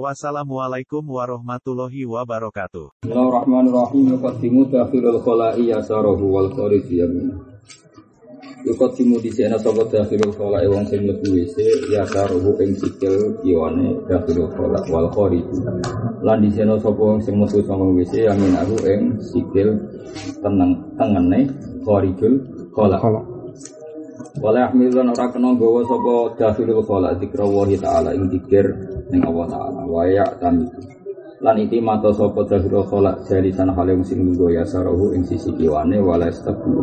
Wassalamualaikum 0.00 1.04
warahmatullahi 1.04 2.08
wabarakatuh. 2.08 3.04
Bismillahirrahmanirrahim. 3.04 4.16
Yuqaddimu 4.16 4.72
dakhilul 4.72 5.20
khala'i 5.20 5.68
yasarahu 5.68 6.32
wal 6.32 6.48
khariji 6.48 7.04
yamin. 7.04 7.36
Yuqaddimu 8.64 9.20
disena 9.20 9.60
sapa 9.60 9.84
dakhilul 9.84 10.32
khala'i 10.32 10.64
wong 10.72 10.88
sing 10.88 11.04
mlebu 11.04 11.36
WC 11.36 11.56
yasarahu 11.92 12.56
ing 12.64 12.72
sikil 12.80 13.36
kiwane 13.44 14.00
dakhilul 14.08 14.48
khala' 14.56 14.80
wal 14.88 15.12
khariji. 15.12 15.60
Lan 16.24 16.40
disena 16.40 16.80
sapa 16.80 16.96
wong 16.96 17.20
sing 17.20 17.36
metu 17.36 17.60
saka 17.60 17.84
WC 17.84 18.32
yamin 18.32 18.56
aku 18.56 18.80
ing 18.88 19.20
sikil 19.20 19.76
teneng 20.40 20.72
tengene 20.96 21.52
kharijul 21.84 22.40
khala'. 22.72 23.31
Wala 24.40 24.72
ahmilun 24.72 25.12
ora 25.12 25.28
kena 25.28 25.52
gawa 25.60 25.84
sapa 25.84 26.14
dakhilul 26.40 26.80
khala 26.88 27.12
dzikra 27.20 27.44
wa 27.44 27.68
ta'ala 27.68 28.16
ing 28.16 28.32
dzikir 28.32 28.64
ning 29.12 29.20
Allah 29.28 29.44
taala 29.52 29.80
wa 29.84 30.08
ya 30.08 30.24
tami. 30.40 30.64
Lan 31.44 31.60
iki 31.60 31.84
mata 31.84 32.08
sapa 32.16 32.40
dakhilul 32.48 32.88
khala 32.88 33.12
jalisan 33.28 33.68
hale 33.76 33.92
sing 34.08 34.24
lungguh 34.24 34.56
ya 34.56 34.64
sarahu 34.64 35.12
ing 35.12 35.28
sisi 35.28 35.52
kiwane 35.52 36.00
wala 36.00 36.32
istabu. 36.32 36.80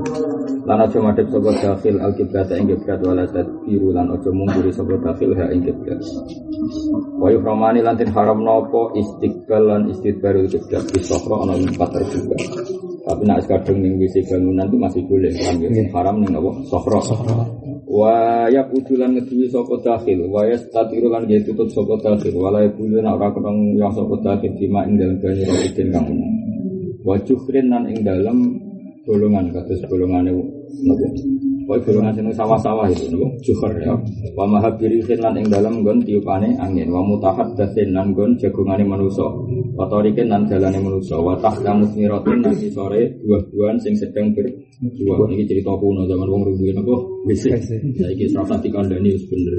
Lan 0.70 0.77
aja 0.77 1.02
madhep 1.02 1.25
sapa 1.34 1.49
dakhil 1.58 1.98
al 1.98 2.13
kiblat 2.13 2.53
ing 2.53 2.69
kiblat 2.69 3.00
wala 3.02 3.25
tadbiru 3.25 3.97
lan 3.97 4.13
aja 4.13 4.30
mungguri 4.30 4.69
sapa 4.69 4.94
dakhil 5.02 5.34
ha 5.34 5.50
ing 5.50 5.66
kiblat. 5.66 6.00
Wa 7.17 7.34
yuhramani 7.34 7.81
lan 7.81 7.97
tin 7.97 8.13
haram 8.13 8.45
napa 8.45 8.94
istiqbal 8.94 9.63
lan 9.66 9.81
istidbarul 9.89 10.45
kiblat 10.45 10.86
di 10.94 11.02
sokro 11.02 11.50
ana 11.50 11.58
empat 11.58 11.97
terbuka. 11.97 12.38
Tapi 13.09 13.25
nak 13.25 13.41
kadang 13.49 13.81
ning 13.81 13.97
WC 13.97 14.21
bangunan 14.29 14.69
itu 14.69 14.77
masih 14.77 15.02
boleh 15.09 15.33
kan 15.33 15.57
ya? 15.57 15.69
Haram 15.97 16.21
ning 16.21 16.29
apa? 16.29 16.52
Sokro. 16.69 17.02
Wa 17.89 18.45
ya 18.53 18.61
udulan 18.69 19.17
ngeduwi 19.17 19.49
sapa 19.49 19.73
dakhil 19.81 20.29
wa 20.29 20.45
ya 20.45 20.53
statiru 20.53 21.09
lan 21.09 21.25
ge 21.25 21.41
tutup 21.41 21.66
sapa 21.73 21.97
dakhil 22.05 22.38
wala 22.38 22.61
ya 22.61 22.69
bulan 22.77 23.17
ora 23.17 23.33
ketong 23.33 23.73
ya 23.81 23.89
sapa 23.89 24.13
dakhil 24.21 24.53
dima 24.61 24.85
ing 24.85 25.01
dalem 25.01 25.17
banyu 25.17 25.43
rodin 25.49 25.88
kang 25.89 26.05
Wa 27.01 27.17
jukrin 27.25 27.73
lan 27.73 27.89
ing 27.89 28.05
dalem 28.05 28.38
golongan 29.09 29.49
kados 29.57 29.81
golongane 29.89 30.29
nopo 30.85 31.07
Pokoknya 31.70 31.86
golongan 31.86 32.14
sing 32.17 32.25
sawah-sawah 32.34 32.89
itu 32.89 33.14
nopo 33.14 33.30
juhur 33.45 33.70
ya. 33.78 33.94
Wa 34.34 34.50
mahabirihin 34.50 35.22
lan 35.22 35.38
ing 35.38 35.53
dalem 35.53 35.86
nggon 35.86 36.02
tiupane 36.02 36.58
angin 36.58 36.89
wa 36.89 37.06
mutahaddatsin 37.06 37.94
lan 37.94 38.09
nggon 38.09 38.42
jagongane 38.42 38.81
manusa. 38.81 39.30
Wa 39.78 39.86
tarikin 39.86 40.34
lan 40.34 40.50
dalane 40.50 40.81
manusa 40.81 41.22
wa 41.22 41.38
tahta 41.38 41.78
musmiratin 41.78 42.42
lan 42.42 42.58
sore 42.73 43.22
buah-buahan 43.22 43.78
sing 43.86 43.94
sedang 43.94 44.34
berbuah. 44.34 45.30
Ini 45.30 45.45
cerita 45.45 45.70
kuno 45.78 46.09
zaman 46.09 46.25
wong 46.25 46.42
rubuhin 46.50 46.81
apa? 46.81 46.95
Bisa. 47.30 47.53
Saiki 47.62 48.25
serasa 48.34 48.58
dikandani 48.66 49.14
bener. 49.30 49.53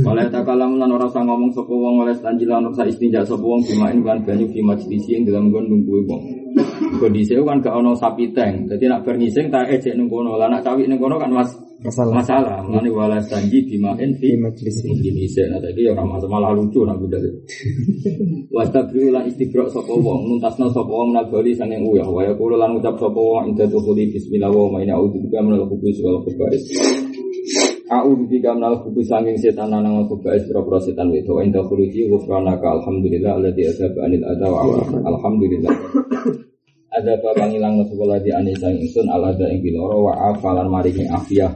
Oleh 0.00 0.24
takalam 0.32 0.80
lan 0.80 0.96
ora 0.96 1.12
usah 1.12 1.28
ngomong 1.28 1.52
sapa 1.52 1.76
wong 1.76 2.08
oleh 2.08 2.16
tanjilan 2.24 2.72
ora 2.72 2.88
istinja 2.88 3.20
sapa 3.20 3.44
wong 3.44 3.60
dimain 3.68 4.00
kan 4.00 4.16
banyu 4.24 4.48
di 4.48 4.64
majlis 4.64 5.12
ing 5.12 5.28
dalam 5.28 5.52
nggon 5.52 5.68
nunggu 5.68 6.08
wong. 6.08 6.43
Kondisi 7.00 7.32
kan 7.36 7.58
gak 7.60 7.74
ono 7.74 7.92
sapi 7.96 8.30
tank. 8.36 8.70
Jadi 8.70 8.84
nak 8.88 9.02
bernising 9.04 9.48
tak 9.48 9.68
ejek 9.72 9.96
ning 9.96 10.08
kono. 10.08 10.36
Lah 10.36 10.48
nak 10.48 10.62
cawi 10.64 10.84
ning 10.86 11.00
kono 11.00 11.16
kan 11.16 11.30
mas 11.32 11.50
Masalah. 11.84 12.16
masalah. 12.16 12.58
Mulane 12.64 12.88
wala 12.88 13.20
tanji 13.28 13.60
dimain 13.68 14.08
Di 14.16 14.16
fi 14.16 14.28
majlis 14.40 15.36
nah 15.52 15.60
tadi 15.60 15.84
orang 15.84 16.16
masa 16.16 16.24
malah 16.24 16.56
lucu 16.56 16.80
nak 16.88 16.96
budal. 16.96 17.20
Wastabri 18.56 19.12
lan 19.12 19.28
istigrok 19.28 19.68
sapa 19.68 19.92
wong, 19.92 20.32
nuntasna 20.32 20.72
sapa 20.72 20.88
wong 20.88 21.12
nagari 21.12 21.52
sanging 21.52 21.84
uyah, 21.84 22.08
wa 22.08 22.24
yaqulu 22.24 22.56
lan 22.56 22.80
ucap 22.80 22.96
sapa 22.96 23.20
wong 23.20 23.52
inda 23.52 23.68
tukhuli 23.68 24.08
bismillah 24.08 24.48
wa 24.48 24.72
ma 24.72 24.78
ina 24.80 24.96
a'udzu 24.96 25.20
bika 25.28 25.44
minal 25.44 25.68
khubuthi 25.68 26.00
wal 26.00 26.24
khaba'is. 26.24 26.64
A'udzu 27.92 28.24
bika 28.32 28.56
minal 28.56 28.80
khubuthi 28.80 29.04
sanging 29.04 29.36
setan 29.36 29.68
lan 29.68 29.84
wal 29.84 30.08
khaba'is 30.08 30.48
propro 30.48 30.80
setan 30.80 31.12
wedo 31.12 31.36
inda 31.44 31.60
khuluji 31.66 32.08
ghufranaka 32.08 32.80
alhamdulillah 32.80 33.36
alladzi 33.36 33.68
azaba 33.68 34.08
anil 34.08 34.24
adha 34.24 34.46
wa 34.48 34.58
afa. 34.80 34.96
alhamdulillah. 35.04 35.74
Ada 36.94 37.18
bakal 37.18 37.50
ngilang 37.50 37.82
sekolah 37.90 38.22
di 38.22 38.30
anisang 38.30 38.78
ingsun? 38.78 39.10
Ala 39.10 39.34
ada 39.34 39.50
ing 39.50 39.58
biloro 39.66 40.06
wa 40.06 40.14
afalan 40.30 40.70
maringi 40.70 41.02
afiyah 41.10 41.50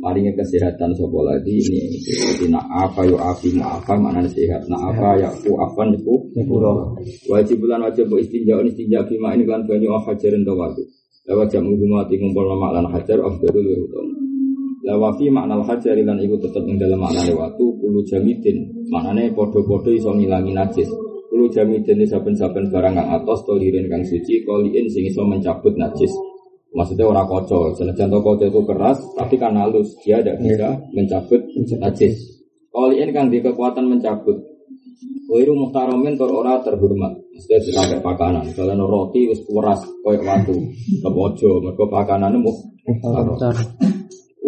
maringi 0.00 0.32
kesehatan 0.32 0.96
sopo 0.96 1.28
lagi? 1.28 1.60
Ini 1.60 1.80
jadi 2.00 2.46
nak 2.48 2.64
apa 2.72 3.04
yo 3.04 3.20
afi 3.20 3.52
apa 3.60 3.92
mana 4.00 4.24
sehat. 4.24 4.64
Nak 4.64 4.80
apa 4.80 5.20
ya 5.20 5.28
ku 5.44 5.60
apa 5.60 5.92
niku 5.92 6.32
wajib 7.28 7.60
bulan 7.60 7.84
wajib 7.84 8.08
istinja 8.16 8.56
istinja 8.64 9.04
bima 9.04 9.36
ini 9.36 9.44
kan 9.44 9.68
banyak 9.68 9.92
hajarin 10.08 10.40
tawadu 10.48 10.80
lewat 11.28 11.52
jam 11.52 11.68
menghumati 11.68 12.16
ngumpul 12.16 12.48
nama 12.48 12.80
lan 12.80 12.88
hajar 12.88 13.20
afdalul 13.20 13.60
wirudom 13.60 14.08
lewat 14.80 15.20
fi 15.20 15.28
makna 15.28 15.60
hajar 15.60 16.00
lan 16.00 16.16
iku 16.24 16.40
tetep 16.40 16.64
ing 16.64 16.80
dalam 16.80 17.04
makna 17.04 17.20
lewatu 17.28 17.76
kulu 17.76 18.00
jamidin 18.08 18.64
maknane 18.88 19.28
podo-podo 19.36 19.92
iso 19.92 20.08
ngilangi 20.16 20.56
najis 20.56 20.88
kulu 21.48 21.56
jamidin 21.56 22.04
saben-saben 22.04 22.68
barang 22.68 22.92
kang 22.92 23.08
atos 23.08 23.40
tolirin 23.48 23.88
kang 23.88 24.04
suci 24.04 24.44
koliin 24.44 24.84
sing 24.92 25.08
iso 25.08 25.24
mencabut 25.24 25.72
najis 25.80 26.12
Maksudnya 26.68 27.08
orang 27.08 27.24
kocok, 27.24 27.80
senajan 27.80 28.12
to 28.12 28.20
kocok 28.20 28.52
itu 28.52 28.60
keras, 28.68 29.00
tapi 29.16 29.40
kan 29.40 29.56
halus, 29.56 29.96
dia 30.04 30.20
tidak 30.20 30.36
bisa 30.44 30.76
mencabut 30.92 31.40
najis. 31.80 32.44
Koliin 32.68 33.08
kan 33.08 33.32
di 33.32 33.40
kekuatan 33.40 33.88
mencabut. 33.88 34.36
Wiru 35.32 35.56
muhtaromin 35.56 36.20
tur 36.20 36.28
ora 36.28 36.60
terhormat. 36.60 37.16
Maksudnya 37.32 37.72
sampai 37.72 38.04
pakanan. 38.04 38.52
Misalnya 38.52 38.84
roti 38.84 39.32
wis 39.32 39.40
keras 39.48 39.80
koyo 40.04 40.20
watu, 40.28 40.60
kepojo, 41.00 41.64
mergo 41.64 41.88
pakanane 41.88 42.36
mu 42.36 42.52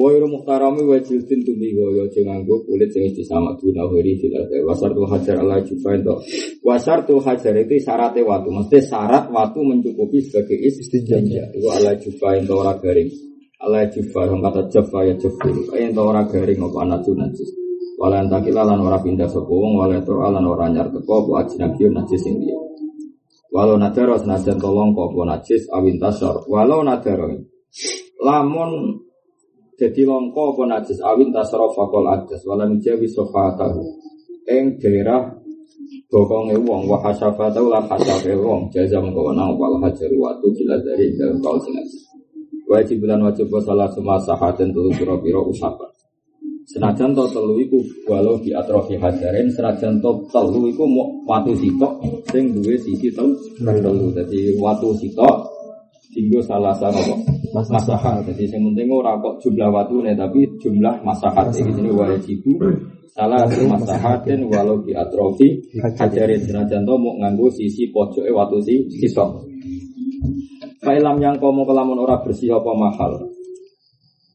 Wiru 0.00 0.32
muhtarami 0.32 0.80
wa 0.88 0.96
jildin 0.96 1.44
tumigo 1.44 1.92
yo 1.92 2.08
aja 2.08 2.24
nganggo 2.24 2.64
kulit 2.64 2.88
sing 2.88 3.12
disamak 3.12 3.60
dina 3.60 3.84
hiri 3.92 4.16
dilate. 4.16 4.64
Wasar 4.64 4.96
tu 4.96 5.04
hajar 5.04 5.36
ala 5.44 5.60
jufain 5.60 6.00
to. 6.00 6.16
Wasar 6.64 7.04
tu 7.04 7.20
hajar 7.20 7.52
itu 7.60 7.76
syaratnya 7.84 8.24
watu. 8.24 8.48
Mesti 8.48 8.80
syarat 8.80 9.28
watu 9.28 9.60
mencukupi 9.60 10.24
sebagai 10.24 10.56
istinja. 10.56 11.20
Itu 11.52 11.68
ala 11.68 11.92
jufain 12.00 12.48
to 12.48 12.56
ora 12.56 12.72
garing. 12.80 13.12
Ala 13.60 13.84
jufa 13.92 14.24
yang 14.24 14.40
kata 14.40 14.72
jafa 14.72 15.04
ya 15.04 15.14
jafur. 15.20 15.52
Ayen 15.76 15.92
to 15.92 16.00
ora 16.00 16.24
garing 16.24 16.64
apa 16.64 16.78
anatu 16.80 17.12
najis. 17.12 17.52
Wala 18.00 18.24
antakila 18.24 18.64
lan 18.64 18.80
ora 18.80 18.96
pindah 19.04 19.28
sapa 19.28 19.52
wong 19.52 19.76
wala 19.76 20.00
tur 20.00 20.24
lan 20.24 20.48
ora 20.48 20.72
nyar 20.72 20.88
teko 20.88 21.28
apa 21.28 21.44
ajnabi 21.44 21.92
najis 21.92 22.24
sing 22.24 22.40
dia. 22.40 22.56
Walau 23.52 23.76
nadaro 23.76 24.16
senajan 24.16 24.56
tolong 24.56 24.96
apa 24.96 25.36
najis 25.36 25.68
awin 25.76 26.00
tasor. 26.00 26.48
Walau 26.48 26.80
nadaro. 26.80 27.36
Lamun 28.24 28.70
jadi 29.80 30.04
longko 30.04 30.52
apa 30.52 30.62
najis? 30.76 31.00
Awin 31.00 31.32
tasrof 31.32 31.72
fakol 31.72 32.04
adas 32.04 32.44
walam 32.44 32.76
jawi 32.84 33.08
sofatahu. 33.08 33.80
Eng 34.44 34.76
daerah 34.76 35.32
bokonge 36.12 36.60
wong. 36.60 36.84
Wa 36.84 37.00
hasafatahu 37.00 37.72
lan 37.72 37.88
hasafe 37.88 38.36
wong. 38.36 38.68
Jaza 38.68 39.00
mengko 39.00 39.32
nang 39.32 39.56
wal 39.56 39.80
hajar 39.80 40.12
watu 40.12 40.52
jelas 40.52 40.84
dari 40.84 41.16
dalam 41.16 41.40
kaul 41.40 41.56
sinas 41.64 42.10
wajib 42.70 43.02
bulan 43.02 43.18
wajib 43.26 43.50
salah 43.66 43.90
semua 43.90 44.14
sahaten 44.22 44.70
telu 44.70 44.94
pira 44.94 45.18
pira 45.18 45.42
usapan 45.42 45.90
senajan 46.70 47.10
to 47.18 47.26
telu 47.34 47.58
iku 47.58 47.82
walau 48.06 48.38
di 48.38 48.54
atrofi 48.54 48.94
hajarin 48.94 49.50
senajan 49.50 49.98
to 49.98 50.22
telu 50.30 50.70
iku 50.70 50.86
watu 51.26 51.50
sitok 51.58 51.98
sing 52.30 52.54
duwe 52.54 52.78
sisi 52.78 53.10
telu. 53.10 53.34
Telu. 53.58 54.14
Dadi 54.14 54.54
watu 54.54 54.94
sitok 54.94 55.49
Tinggal 56.10 56.42
salah 56.42 56.74
satu 56.74 57.22
masahat. 57.54 58.26
Jadi 58.26 58.50
yang 58.50 58.66
penting 58.74 58.90
ora 58.90 59.14
kok 59.22 59.38
jumlah 59.46 59.70
waktu 59.70 60.10
tapi 60.18 60.42
jumlah 60.58 61.06
masahat. 61.06 61.54
Jadi 61.54 61.70
sini 61.70 61.90
wajib 61.94 62.42
salah 63.14 63.46
satu 63.46 63.70
masahatin 63.70 64.50
walau 64.50 64.82
di 64.82 64.90
atrofi 64.94 65.62
hajarin 65.98 66.42
senajan 66.42 66.82
to 66.82 66.94
mau 66.98 67.14
nganggo 67.18 67.46
sisi 67.54 67.90
pojok 67.94 68.26
waktu 68.26 68.58
si 68.66 68.74
sisok. 68.98 69.46
Kailam 70.82 71.22
yang 71.22 71.38
kau 71.38 71.54
mau 71.54 71.62
kelamun 71.62 72.02
ora 72.02 72.18
bersih 72.24 72.58
apa 72.58 72.72
mahal. 72.74 73.29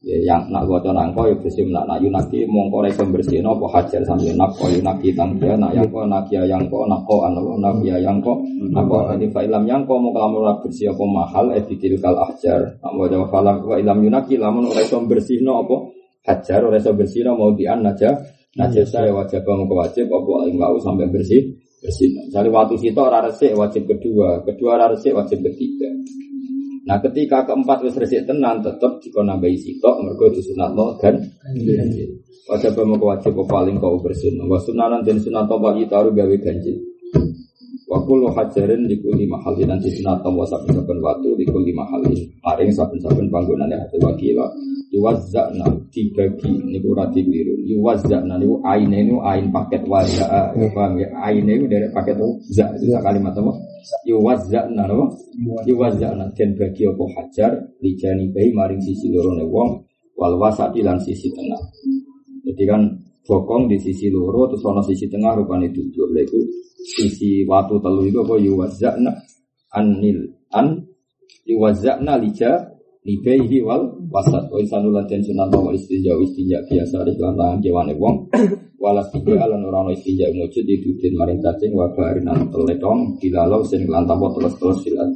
Ya, 0.06 0.22
yang 0.22 0.54
nak 0.54 0.70
gua 0.70 0.78
nangko 0.86 1.26
ya 1.26 1.34
bersih 1.34 1.66
nak 1.66 1.90
nak 1.90 1.98
yunaki 1.98 2.46
mongko 2.46 2.78
rek 2.78 2.94
bersih 3.10 3.42
no 3.42 3.58
apa 3.58 3.66
hajar 3.74 4.06
sambil 4.06 4.38
nak 4.38 4.54
ko 4.54 4.70
yunaki 4.70 5.10
tangkia 5.10 5.58
nak 5.58 5.74
yang 5.74 5.90
ko 5.90 6.06
nak 6.06 6.30
ya 6.30 6.46
yang 6.46 6.62
ko 6.70 6.86
nak 6.86 7.02
ko 7.10 7.26
anu 7.26 7.58
nak 7.58 7.82
ya 7.82 7.98
yang 7.98 8.22
ko 8.22 8.38
nak 8.70 8.86
ko 8.86 9.02
jadi 9.02 9.26
fa 9.34 9.42
ilam 9.42 9.66
yang 9.66 9.82
ko 9.82 9.98
mau 9.98 10.14
kelamun 10.14 10.46
ora 10.46 10.62
bersih 10.62 10.94
apa 10.94 11.02
mahal 11.10 11.50
e 11.50 11.60
dikil 11.66 11.98
kal 11.98 12.14
hajar 12.22 12.78
nak 12.78 12.92
mau 12.94 13.10
jawab 13.10 13.34
falam 13.34 13.58
wa 13.66 13.74
ilam 13.82 13.98
yunaki 13.98 14.38
lamun 14.38 14.70
iso 14.78 14.94
bersih 15.02 15.42
no 15.42 15.66
apa 15.66 15.74
hajar 16.30 16.70
iso 16.70 16.94
bersih 16.94 17.26
no 17.26 17.34
mau 17.34 17.50
dian 17.58 17.82
aja 17.82 18.14
najis 18.54 18.86
saya 18.86 19.10
wajib 19.10 19.42
mau 19.42 19.66
wajib 19.74 20.06
apa 20.06 20.32
ing 20.46 20.54
mau 20.54 20.78
sampai 20.78 21.10
bersih 21.10 21.66
bersih. 21.82 22.30
Jadi 22.30 22.48
waktu 22.50 22.74
situ 22.82 22.98
ora 22.98 23.22
resik 23.22 23.54
wajib 23.54 23.86
kedua, 23.86 24.42
kedua 24.42 24.74
ora 24.74 24.86
resik 24.90 25.14
wajib 25.14 25.38
ketiga. 25.44 25.90
Nah 26.86 27.02
ketika 27.02 27.42
keempat 27.42 27.82
wis 27.82 27.98
resik 27.98 28.30
tenan 28.30 28.62
tetep 28.62 29.02
dikon 29.02 29.26
nambahi 29.26 29.58
sitok 29.58 30.06
mergo 30.06 30.30
disunatno 30.30 30.94
dan 31.02 31.18
ganjil. 31.52 32.22
Wajib 32.46 32.78
mau 32.86 33.10
wajib 33.10 33.34
paling 33.50 33.82
kau 33.82 33.98
bersun. 33.98 34.38
Wa 34.46 34.62
sunanan 34.62 35.02
dan 35.02 35.18
sunat 35.18 35.50
apa 35.50 35.74
taruh 35.90 36.14
gawe 36.14 36.36
ganjil. 36.38 36.78
Wa 37.96 38.04
kullu 38.04 38.28
hajarin 38.28 38.84
di 38.84 39.00
kulli 39.00 39.24
mahallin 39.24 39.72
nanti 39.72 39.88
sunat 39.88 40.20
wa 40.20 40.44
saben-saben 40.44 41.00
watu 41.00 41.32
di 41.40 41.48
kulli 41.48 41.72
mahallin. 41.72 42.12
Maring 42.44 42.68
saben-saben 42.68 43.32
panggonane 43.32 43.72
hati 43.72 43.96
wakila. 44.04 44.44
Yuwazza'na 44.92 45.64
dibagi 45.88 46.60
niku 46.68 46.92
ora 46.92 47.08
dikliru. 47.08 47.56
Yuwazza'na 47.64 48.36
niku 48.36 48.60
aine 48.68 49.00
niku 49.00 49.24
ain 49.24 49.48
paket 49.48 49.88
waza'a. 49.88 50.52
Paham 50.76 51.00
ya? 51.00 51.08
Aine 51.24 51.56
niku 51.56 51.72
dari 51.72 51.88
paket 51.88 52.20
za 52.52 52.68
itu 52.76 52.92
kalimat 53.00 53.32
apa? 53.32 53.52
Yuwazza'na 54.04 54.84
napa? 54.84 55.16
Yuwazza'na 55.64 56.36
den 56.36 56.52
bagi 56.52 56.84
apa 56.84 57.04
hajar 57.16 57.52
lijani 57.80 58.28
bayi 58.28 58.52
maring 58.52 58.84
sisi 58.84 59.08
loro 59.08 59.32
wong 59.40 59.80
wal 60.20 60.36
wasati 60.36 60.84
lan 60.84 61.00
sisi 61.00 61.32
tengah. 61.32 61.64
Jadi 62.44 62.62
kan 62.68 62.92
bokong 63.26 63.66
di 63.66 63.76
sisi 63.82 64.06
loro 64.08 64.46
terus 64.46 64.62
ono 64.62 64.80
sisi 64.86 65.10
tengah 65.10 65.34
rupanya 65.42 65.66
dua 65.74 66.06
Lha 66.14 66.22
itu 66.22 66.40
sisi 66.78 67.42
watu 67.42 67.82
telu 67.82 68.06
itu 68.06 68.22
apa? 68.22 68.34
Yuwazza'na 68.38 69.12
anil 69.74 70.30
an 70.54 70.86
yuwazza'na 71.42 72.22
lija 72.22 72.70
libaihi 73.02 73.58
wal 73.66 73.98
wasat. 74.10 74.46
Wa 74.46 74.58
insanu 74.62 74.94
lan 74.94 75.10
ten 75.10 75.22
sunat 75.26 75.50
wa 75.50 75.74
istinja 75.74 76.14
istinja 76.22 76.62
biasa 76.70 77.02
di 77.02 77.18
lantangan 77.18 77.58
kewane 77.58 77.94
wong. 77.98 78.30
Walas 78.78 79.10
tiga 79.10 79.42
alan 79.42 79.66
orang 79.66 79.90
istinja 79.98 80.30
mujud 80.30 80.62
ditudin 80.62 81.18
maring 81.18 81.42
cacing 81.42 81.74
wa 81.74 81.90
barin 81.90 82.30
an 82.30 82.46
teletong 82.54 83.18
dilalau 83.18 83.66
sen 83.66 83.82
lantang 83.90 84.22
wa 84.22 84.30
teles-teles 84.38 84.78
silat. 84.86 85.10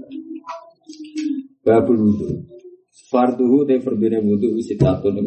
Babul 1.63 1.99
wudu. 2.03 2.29
Farduhu 3.11 3.67
te 3.67 3.79
fardune 3.83 4.19
wudu 4.23 4.59
sitatun 4.63 5.19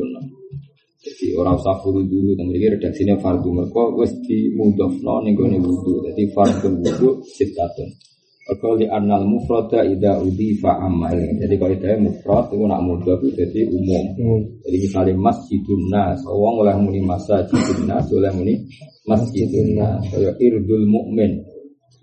jadi 1.04 1.36
orang 1.36 1.60
usah 1.60 1.84
dulu, 1.84 2.32
dan 2.40 2.48
mereka 2.48 2.80
redaksinya 2.80 3.20
fardu 3.20 3.52
mereka 3.52 3.92
wes 4.00 4.16
di 4.24 4.56
mudofno 4.56 5.20
nih 5.28 5.36
gue 5.36 5.60
wudu. 5.60 6.00
Jadi 6.08 6.24
fardu 6.32 6.80
wudu 6.80 7.20
sitatun. 7.28 7.92
Kalau 8.44 8.76
di 8.76 8.88
anal 8.88 9.24
mufrada 9.28 9.84
ida 9.84 10.20
udifa 10.20 10.80
amal. 10.80 11.16
Jadi 11.16 11.56
kalau 11.60 11.76
itu 11.76 11.88
mufrad 12.00 12.52
itu 12.52 12.64
nak 12.68 12.84
mudah 12.84 13.16
itu 13.20 13.28
jadi 13.36 13.62
umum. 13.72 14.06
Hmm. 14.20 14.42
Jadi 14.64 14.78
misalnya 14.84 15.14
masjidun 15.16 15.82
nas, 15.92 16.20
orang 16.28 16.56
oleh 16.60 16.76
muni 16.80 17.00
masjidun 17.04 17.88
nas, 17.88 18.08
oleh 18.12 18.32
muni 18.36 18.56
masjidun 19.08 19.80
nas. 19.80 20.04
Kaya 20.08 20.32
irdul 20.40 20.88
mukmin. 20.88 21.40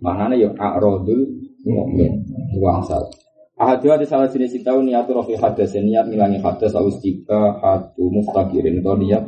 Mana 0.01 0.33
ya 0.37 0.49
a'radul 0.57 1.25
mukmin. 1.65 2.25
Uang 2.57 2.85
salah. 2.89 3.13
Ahadu 3.61 3.93
ada 3.93 4.09
salah 4.09 4.25
jenis 4.33 4.57
tahu 4.65 4.81
niat 4.89 5.05
rofi 5.05 5.37
hadas 5.37 5.77
niat 5.77 6.09
ngilangi 6.09 6.41
hadas 6.41 6.73
awis 6.73 6.97
tiga 7.05 7.61
hatu 7.61 8.09
muftakirin 8.09 8.81
atau 8.81 8.97
niat 8.97 9.21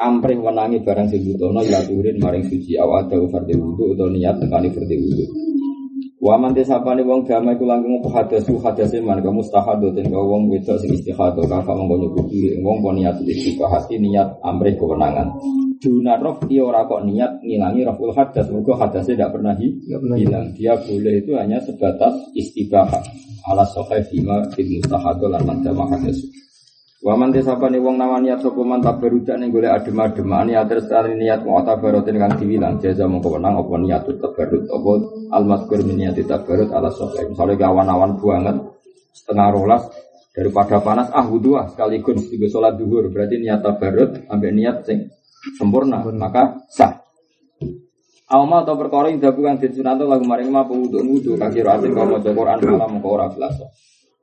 amprih 0.00 0.40
wenangi 0.40 0.80
barang 0.80 1.12
sing 1.12 1.28
butuhno 1.28 1.60
ya 1.60 1.84
turin 1.84 2.16
maring 2.16 2.48
suci 2.48 2.80
awada 2.80 3.20
fardhu 3.28 3.52
wudu 3.52 3.92
atau 4.00 4.08
niat 4.08 4.40
tekani 4.40 4.72
fardhu 4.72 4.96
wudu. 4.96 5.24
Wa 6.24 6.40
man 6.40 6.56
tesapane 6.56 7.04
wong 7.04 7.28
dama 7.28 7.52
iku 7.52 7.68
langkung 7.68 8.00
apa 8.00 8.08
hadasu 8.24 8.56
hadase 8.64 9.04
man 9.04 9.20
ka 9.20 9.28
mustahado 9.28 9.92
den 9.92 10.08
ka 10.08 10.16
wong 10.16 10.48
wedok 10.48 10.80
sing 10.80 10.96
istihado 10.96 11.44
ka 11.44 11.60
mongko 11.60 12.00
nyukuti 12.00 12.56
wong 12.64 12.80
kon 12.80 12.96
niat 12.96 13.20
hati 13.20 13.94
niat 14.00 14.40
amrih 14.40 14.72
kewenangan. 14.80 15.36
Duna 15.84 16.16
rof 16.16 16.48
ora 16.48 16.88
kok 16.88 17.04
niat 17.04 17.44
ngilangi 17.44 17.84
roful 17.84 18.16
hadas. 18.16 18.48
Mergo 18.48 18.72
hadasnya 18.72 19.20
tidak 19.20 19.36
pernah 19.36 19.52
hilang. 20.16 20.56
Dia 20.56 20.80
boleh 20.80 21.20
itu 21.20 21.36
hanya 21.36 21.60
sebatas 21.60 22.32
istibahah 22.32 23.04
ala 23.44 23.68
sokai 23.68 24.00
fima 24.08 24.48
fil 24.56 24.80
mustahado 24.80 25.28
lan 25.28 25.44
man 25.44 25.60
dama 25.60 25.84
hadasu. 25.92 26.24
Waman 27.04 27.36
desapa 27.36 27.68
nih 27.68 27.84
wong 27.84 28.00
nawan 28.00 28.24
niat 28.24 28.40
sopo 28.40 28.64
mantap 28.64 28.96
berudak 28.96 29.36
nih 29.36 29.52
gue 29.52 29.68
adem 29.68 30.00
adem 30.00 30.24
niat 30.24 30.64
terus 30.64 30.88
kali 30.88 31.12
niat 31.20 31.44
mau 31.44 31.60
tabarutin 31.60 32.16
kang 32.16 32.32
dibilang 32.40 32.80
jaza 32.80 33.04
mau 33.04 33.20
kewenang 33.20 33.60
apa 33.60 33.76
niat 33.76 34.08
tabarut? 34.08 34.64
Apa 34.72 34.92
almaskur 35.36 35.84
niat 35.84 36.16
tabarut 36.24 36.72
ala 36.72 36.88
sokai? 36.88 37.28
Misalnya 37.28 37.60
kawan 37.60 37.92
awan 37.92 38.16
buangan 38.16 38.56
setengah 39.12 39.48
rolas 39.52 39.84
daripada 40.32 40.80
panas 40.80 41.12
ah 41.12 41.28
wudhu 41.28 41.60
ah 41.60 41.68
sekaligus 41.68 42.24
tiga 42.32 42.48
sholat 42.48 42.80
duhur. 42.80 43.12
Berarti 43.12 43.36
niat 43.36 43.60
tabarut 43.60 44.24
ambil 44.32 44.56
niat 44.56 44.88
sing 44.88 45.04
sempurna. 45.56 46.00
Maka 46.04 46.64
sah. 46.72 47.04
Awma 48.24 48.64
atau 48.64 48.80
perkara 48.80 49.12
yang 49.12 49.20
dilakukan 49.20 49.60
di 49.60 49.68
sunat 49.76 50.00
lagu 50.00 50.24
maring 50.24 50.48
ma 50.48 50.64
wudhu 50.64 51.04
wudhu. 51.04 51.36
Kaki 51.36 51.60
ratin 51.60 51.92
kau 51.92 52.08
mau 52.08 52.18
Quran 52.18 52.58
malam 52.64 52.90
mau 52.96 53.12
ora 53.12 53.28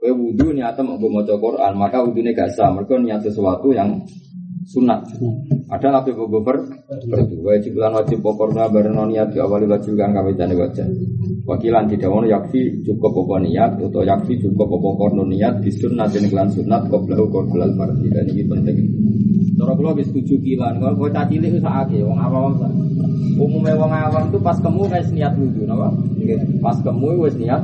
Kue 0.01 0.09
wudhu 0.09 0.49
niatnya 0.57 0.81
mau 0.81 0.97
baca 0.97 1.37
Quran, 1.37 1.71
maka 1.77 2.01
wudhunya 2.01 2.33
gak 2.33 2.57
sah. 2.57 2.73
Mereka 2.73 2.97
niat 2.97 3.21
sesuatu 3.21 3.69
yang 3.69 4.01
sunat. 4.65 5.01
Ada 5.71 6.05
gue 6.05 6.41
ber 6.41 6.57
berdu. 7.07 7.35
Wajib 7.41 7.73
lan 7.79 7.97
wajib 7.97 8.19
pokoknya 8.21 8.69
bareng 8.69 8.97
niat 9.09 9.33
di 9.33 9.39
awal 9.41 9.65
wajib 9.65 9.97
kan 9.97 10.13
kawin 10.13 10.37
jane 10.37 10.53
wajah. 10.53 10.87
Wakilan 11.41 11.89
tidak 11.89 12.09
mau 12.13 12.21
yakfi 12.21 12.85
cukup 12.85 13.11
pokok 13.17 13.41
niat 13.41 13.81
atau 13.81 14.05
yakfi 14.05 14.37
cukup 14.37 14.69
pokok 14.77 15.17
niat 15.25 15.57
di 15.65 15.71
sunat 15.73 16.13
dan 16.13 16.29
kelan 16.29 16.49
sunat 16.53 16.85
kau 16.87 17.01
belau 17.01 17.25
kau 17.33 17.41
belal 17.49 17.73
fardi 17.73 18.07
dan 18.13 18.29
ini 18.29 18.45
penting. 18.45 18.77
Cara 19.57 19.77
kula 19.77 19.93
wis 19.93 20.09
setuju 20.09 20.41
kilan, 20.41 20.81
kalau 20.81 20.97
bocah 20.97 21.25
cilik 21.29 21.53
wis 21.53 21.65
akeh 21.65 22.01
wong 22.01 22.17
awam. 22.17 22.57
Umumnya 23.37 23.77
wong 23.77 23.93
awam 23.93 24.29
itu 24.29 24.37
pas 24.41 24.57
kemu 24.57 24.89
wis 24.89 25.09
niat 25.13 25.33
wudhu 25.37 25.69
napa? 25.69 25.93
Pas 26.61 26.77
kemu 26.81 27.25
wis 27.25 27.37
niat 27.37 27.61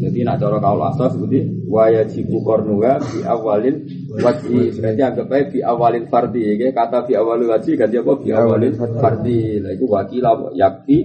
Jadi 0.00 0.18
nak 0.26 0.36
cara 0.42 0.56
kau 0.58 0.80
asal 0.84 1.08
seperti 1.10 1.66
waya 1.66 2.02
jibu 2.06 2.40
kornuga 2.42 2.98
di 3.00 3.20
awalin 3.22 3.76
wajib. 4.10 4.78
Berarti 4.78 5.02
anggap 5.02 5.26
baik 5.26 5.46
di 5.54 5.60
awalin 5.60 6.04
fardi. 6.10 6.42
Ya. 6.56 6.70
Kata 6.70 7.06
di 7.06 7.14
awalin 7.14 7.48
wajib 7.50 7.78
ganti 7.78 7.96
apa? 7.98 8.12
Di 8.22 8.30
awalin 8.34 8.72
fardi. 8.74 9.58
Lah 9.62 9.72
itu 9.74 9.86
wakil 9.86 10.26
yakti 10.54 10.98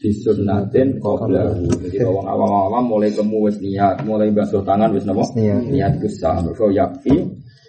disunnatin 0.00 1.00
qablahu. 1.00 1.66
Jadi 1.82 2.04
orang 2.04 2.26
awam-awam 2.28 2.84
mulai 2.84 3.10
kemu 3.10 3.38
wis 3.48 3.58
niat, 3.58 4.04
mulai 4.04 4.28
basuh 4.30 4.62
tangan 4.62 4.92
wis 4.92 5.08
napa? 5.08 5.24
Niat 5.36 5.98
kesah. 5.98 6.44
Mergo 6.44 6.68
yakti 6.70 7.14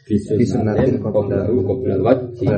disunnatin 0.07 0.99
qablahu 0.99 1.63
qabla 1.65 1.95
wajib. 2.03 2.51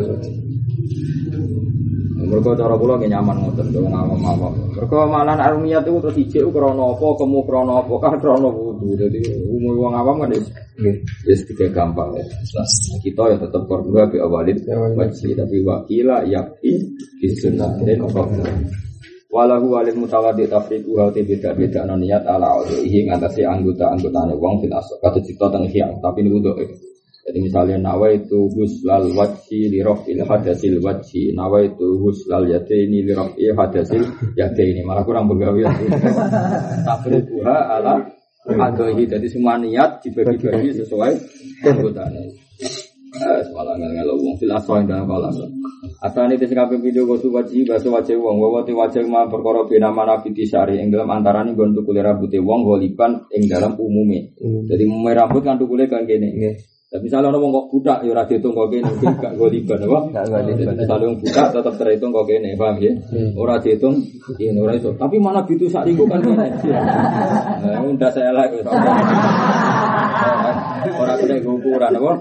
Mereka 2.20 2.60
cara 2.60 2.76
kula 2.76 3.00
nggih 3.00 3.16
nyaman 3.16 3.38
ngoten 3.40 3.72
wong 3.72 3.96
awam-awam. 3.96 4.54
Mereka 4.76 4.98
malah 5.08 5.40
arumiyat 5.40 5.88
itu 5.88 6.00
terus 6.04 6.18
ijek 6.20 6.44
krana 6.52 6.92
apa, 6.92 7.08
kemu 7.16 7.40
krana 7.48 7.74
apa, 7.80 7.94
kan 8.04 8.14
krana 8.20 8.50
wudu. 8.52 8.92
Dadi 9.00 9.20
umum 9.48 9.80
wong 9.80 9.94
awam 9.96 10.28
kan 10.28 10.36
nggih 10.36 10.96
wis 11.24 11.40
tiga 11.48 11.72
gampang 11.72 12.20
ya. 12.20 12.24
Kita 13.00 13.24
ya 13.32 13.38
tetap 13.40 13.64
korban 13.72 14.12
bi 14.12 14.20
awalin 14.20 14.60
wajib 15.00 15.40
tapi 15.40 15.64
wakila 15.64 16.28
yakti 16.28 16.92
disunnatin 17.24 18.04
qabla. 18.04 18.48
Walahu 19.30 19.78
walil 19.78 19.94
mutawadi 19.94 20.50
tafriqu 20.50 20.90
wa 20.98 21.14
beda-beda 21.14 21.86
niat 21.86 22.26
ala 22.26 22.50
aulihi 22.50 23.06
ngatasi 23.06 23.46
anggota-anggotane 23.46 24.34
wong 24.34 24.58
fil 24.58 24.74
asal 24.74 24.98
kata 25.06 25.22
cipta 25.22 25.54
teng 25.54 25.70
tapi 26.02 26.26
ini 26.26 26.34
untuk 26.34 26.58
jadi 27.30 27.46
misalnya 27.46 27.78
nawa 27.78 28.10
itu 28.10 28.50
huslal 28.58 29.06
wajhi 29.14 29.70
lirof 29.70 30.02
il 30.10 30.26
hadasil 30.26 30.82
wajhi 30.82 31.30
nawa 31.38 31.62
itu 31.62 32.02
huslal 32.02 32.50
yate 32.50 32.74
ini 32.74 33.06
lirof 33.06 33.38
il 33.38 33.54
hadasil 33.54 34.02
yate 34.34 34.66
ini 34.66 34.82
malah 34.82 35.06
kurang 35.06 35.30
begawi 35.30 35.62
buha 37.30 37.58
ala 37.78 38.02
adohi 38.50 39.06
jadi 39.06 39.30
semua 39.30 39.62
niat 39.62 40.02
dibagi-bagi 40.02 40.82
sesuai 40.82 41.14
anggotanya 41.70 42.26
Eh, 43.10 43.42
malah 43.58 43.74
nggak 43.74 44.06
wong 44.06 44.38
fil 44.38 44.54
asal 44.54 44.86
dalam 44.86 45.10
kalas. 45.10 45.42
Asal 46.06 46.30
ini 46.30 46.38
tes 46.38 46.54
video 46.54 47.10
gue 47.10 47.18
tuh 47.18 47.34
wajib 47.34 47.66
bahasa 47.66 47.90
wajib 47.90 48.22
wong 48.22 48.38
gue 48.38 48.70
tuh 48.70 48.78
wajib 48.78 49.10
mah 49.10 49.26
perkara 49.26 49.66
bina 49.66 49.90
mana 49.90 50.22
fiti 50.22 50.46
syari 50.46 50.78
yang 50.78 50.94
dalam 50.94 51.10
antara 51.10 51.42
nih 51.42 51.58
gue 51.58 51.74
untuk 51.74 51.90
kuliah 51.90 52.14
rambut 52.14 52.30
wong 52.30 52.60
gue 52.70 52.78
lipan 52.86 53.26
yang 53.34 53.44
dalam 53.50 53.74
umumnya. 53.82 54.30
Hmm. 54.38 54.62
Jadi 54.70 54.84
umumnya 54.86 55.26
rambut 55.26 55.42
kan 55.42 55.58
tuh 55.58 55.66
kuliah 55.66 55.90
kan 55.90 56.06
gini. 56.06 56.54
Tapi 56.90 57.06
misalnya 57.06 57.30
orang 57.30 57.54
kok 57.54 57.70
budak, 57.70 58.02
ya 58.02 58.10
ora 58.18 58.26
dihitung 58.26 58.50
kok 58.58 58.66
kene, 58.74 58.90
gak 59.22 59.38
goliban 59.38 59.78
apa? 59.78 60.00
Gak 60.10 60.26
goliban. 60.26 60.74
Misalnya 60.74 61.06
orang 61.06 61.22
budak 61.22 61.48
tetap 61.54 61.74
terhitung 61.78 62.10
kok 62.10 62.26
kene, 62.26 62.50
paham 62.58 62.82
ya? 62.82 62.92
Hmm. 63.14 63.30
Ora 63.38 63.62
dihitung, 63.62 64.02
iya 64.42 64.58
ora 64.58 64.74
itu. 64.74 64.90
Tapi 64.98 65.22
mana 65.22 65.46
gitu 65.46 65.70
saat 65.70 65.86
itu 65.86 66.02
kan 66.10 66.18
kene. 66.18 66.50
Nah, 67.62 67.86
udah 67.86 68.10
saya 68.10 68.34
lagi. 68.34 68.58
Orang 70.98 71.16
kena 71.22 71.38
ukuran 71.46 71.94
apa? 71.94 72.14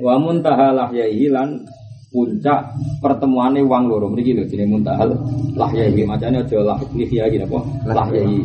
Wa 0.00 0.14
muntahalah 0.16 0.88
ya 0.96 1.04
hilan 1.04 1.60
puncak 2.08 2.72
pertemuannya 3.04 3.68
wang 3.68 3.84
loro 3.84 4.08
mriki 4.08 4.32
lho 4.32 4.48
jenenge 4.48 4.80
muntahal 4.80 5.12
lahyahi 5.58 6.06
macane 6.06 6.46
aja 6.46 6.62
lah 6.62 6.78
lihya 6.94 7.26
iki 7.26 7.42
apa 7.42 7.58
lahyahi 7.90 8.38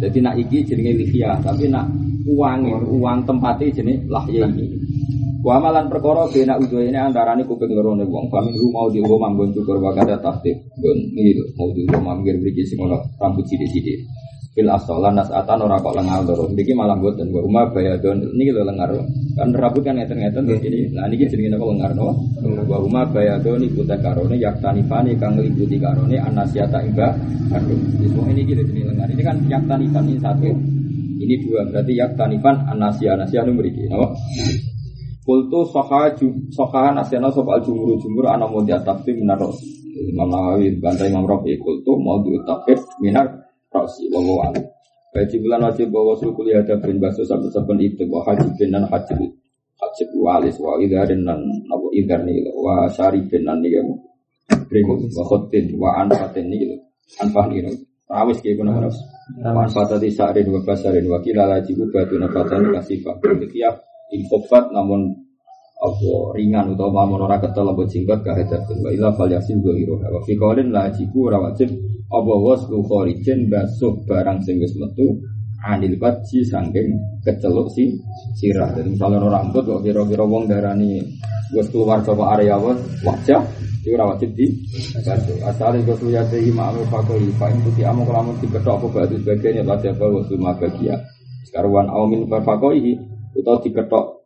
jadi 0.00 0.18
nak 0.24 0.34
iki 0.40 0.64
jenenge 0.64 0.96
lihya 0.96 1.36
tapi 1.44 1.68
nak 1.68 1.92
uang 2.26 2.60
uang 2.98 3.18
tempatnya 3.26 3.72
jenis 3.72 3.98
lahya 4.06 4.46
ini. 4.46 4.78
Wa 5.42 5.58
malan 5.58 5.90
perkara 5.90 6.30
bena 6.30 6.54
udo 6.54 6.78
ini 6.78 6.94
antara 6.94 7.34
ini 7.34 7.42
kuping 7.42 7.74
loro 7.74 7.98
wong. 7.98 8.30
Kami 8.30 8.54
dulu 8.54 8.68
mau 8.70 8.86
diugo 8.86 9.18
manggon 9.18 9.50
cukur 9.50 9.82
wakada 9.82 10.14
tahti. 10.22 10.54
Gon 10.78 10.98
itu 11.18 11.42
mau 11.58 11.66
diugo 11.74 11.98
mangger 11.98 12.38
beri 12.38 12.62
sing 12.62 12.78
ono 12.78 13.02
rambut 13.18 13.42
sidik. 13.50 14.06
fil 14.52 14.68
asolan 14.68 15.16
nasatan 15.16 15.64
ora 15.64 15.80
kok 15.80 15.96
lengar 15.96 16.22
loro. 16.28 16.46
Niki 16.52 16.76
malah 16.76 16.94
boten 16.94 17.32
wa 17.32 17.40
umma 17.40 17.62
bayadun 17.72 18.20
niki 18.36 18.52
lho 18.52 18.62
lengar. 18.62 18.92
Kan 19.32 19.48
rambut 19.50 19.82
kan 19.82 19.96
ngeten-ngeten 19.96 20.44
terus 20.44 20.62
ini. 20.62 20.92
Nah 20.92 21.08
niki 21.08 21.24
jenenge 21.26 21.56
napa 21.56 21.64
lengar 21.72 21.90
no? 21.96 22.12
Wa 22.68 22.78
umma 22.78 23.02
bayadun 23.08 23.64
iku 23.64 23.82
takarone 23.82 24.36
yaktanifani 24.36 25.16
kang 25.16 25.40
ngliputi 25.40 25.80
karone 25.80 26.16
anasiata 26.20 26.84
iba. 26.84 27.16
Aduh, 27.52 27.76
semua 27.98 28.30
ini 28.30 28.46
gitu 28.46 28.62
jenenge 28.62 28.92
lengar. 28.92 29.08
Ini 29.08 29.22
kan 29.24 29.36
yaktanifan 29.48 30.04
ini 30.06 30.20
satu. 30.20 30.52
Ini 31.22 31.34
dua 31.46 31.62
berarti 31.70 31.94
yaktanifan 31.94 32.66
anasia 32.66 33.14
anasia 33.14 33.46
nu 33.46 33.54
mriki 33.54 33.86
napa? 33.86 34.10
Kultu 35.22 35.62
soha 35.70 36.10
soha 36.50 36.90
nasional 36.90 37.30
soal 37.30 37.62
jumur 37.62 37.94
jumur 38.02 38.26
ana 38.26 38.50
mau 38.50 38.58
diatapti 38.66 39.14
minaros. 39.14 39.62
Imam 39.92 40.26
Nawawi 40.26 40.82
bantai 40.82 41.14
Imam 41.14 41.28
Rafi 41.28 41.54
kultu 41.62 41.94
mau 42.00 42.18
diutapif 42.26 42.80
minar 42.98 43.28
Rosi 43.70 44.10
wawo 44.10 44.42
wali. 44.42 44.60
Haji 45.12 45.36
bulan 45.44 45.68
wajib 45.68 45.92
bawa 45.92 46.16
suku 46.16 46.32
kuliah 46.32 46.64
ada 46.64 46.80
bin 46.80 46.96
baso 46.96 47.20
sampai 47.22 47.52
saben 47.52 47.76
itu 47.84 48.08
bahwa 48.08 48.32
haji 48.32 48.48
bin 48.56 48.72
dan 48.72 48.88
haji 48.88 49.28
haji 49.76 50.04
walis 50.16 50.56
wa 50.56 50.80
idarin 50.80 51.20
dan 51.20 51.36
nabu 51.68 51.92
idar 51.92 52.24
nih 52.24 52.40
wa 52.56 52.88
syari 52.88 53.20
dan 53.28 53.60
nih 53.60 53.76
kamu. 53.76 53.94
Berikut 54.72 55.12
wa 55.12 55.24
khotin 55.28 55.76
wa 55.76 56.00
anfatin 56.00 56.48
nih. 56.48 56.80
Anfah 57.20 57.44
nih 57.52 57.91
Rawis 58.12 58.44
kayak 58.44 58.60
gimana 58.60 58.76
mana? 58.76 58.88
Manfaat 59.40 59.96
di 59.96 60.12
sa'rin 60.12 60.52
wa 60.52 60.60
basarin 60.60 61.08
wa 61.08 61.16
kila 61.24 61.48
laji 61.48 61.72
ubatu 61.72 62.20
nafatan 62.20 62.68
kasifah. 62.76 63.16
Demikian 63.24 63.72
infofat 64.12 64.68
namun 64.76 65.16
apa 65.82 66.12
ringan 66.38 66.78
atau 66.78 66.94
mamun 66.94 67.26
ora 67.26 67.42
ketel 67.42 67.66
apa 67.66 67.82
jingkat 67.90 68.22
kahadatun 68.22 68.86
wa 68.86 68.90
ila 68.94 69.10
fal 69.18 69.26
yasin 69.26 69.58
ghairu 69.58 69.98
wa 69.98 70.20
fi 70.22 70.38
qaulin 70.38 70.70
la 70.70 70.86
jibu 70.94 71.26
ora 71.26 71.42
wajib 71.42 71.74
apa 72.06 72.32
waslu 72.38 72.86
kharijin 72.86 73.50
basuh 73.50 73.98
barang 74.06 74.38
sing 74.46 74.62
wis 74.62 74.78
metu 74.78 75.18
anil 75.62 75.94
baji 75.98 76.42
sangking 76.42 76.90
keceluk 77.22 77.70
si 77.70 77.94
sirah. 78.38 78.74
Jadi 78.74 78.98
misalnya 78.98 79.22
orang 79.22 79.50
rambut 79.50 79.62
kok 79.66 79.80
kira-kira 79.86 80.24
wong 80.26 80.50
darani 80.50 81.02
wis 81.52 81.68
keluar 81.68 82.00
coba 82.02 82.34
area 82.38 82.56
wajah 83.04 83.42
itu 83.82 83.98
ora 83.98 84.14
wajib 84.14 84.30
di 84.38 84.46
basuh 84.94 85.42
asal 85.42 85.74
itu 85.74 85.90
suya 85.98 86.22
tehi 86.30 86.54
ma'amil 86.54 86.86
fakoi 86.86 87.26
fa 87.34 87.50
itu 87.50 87.66
ti 87.74 87.82
amu 87.82 88.06
kelamun 88.06 88.38
diketok 88.38 88.78
apa 88.78 88.86
batu 88.94 89.18
sebagainya 89.18 89.66
wajib 89.66 89.98
wasul 89.98 90.38
mabagia 90.38 90.94
sekarwan 91.50 91.90
amin 91.90 92.30
fakoi 92.30 92.94
atau 93.34 93.58
diketok 93.58 94.22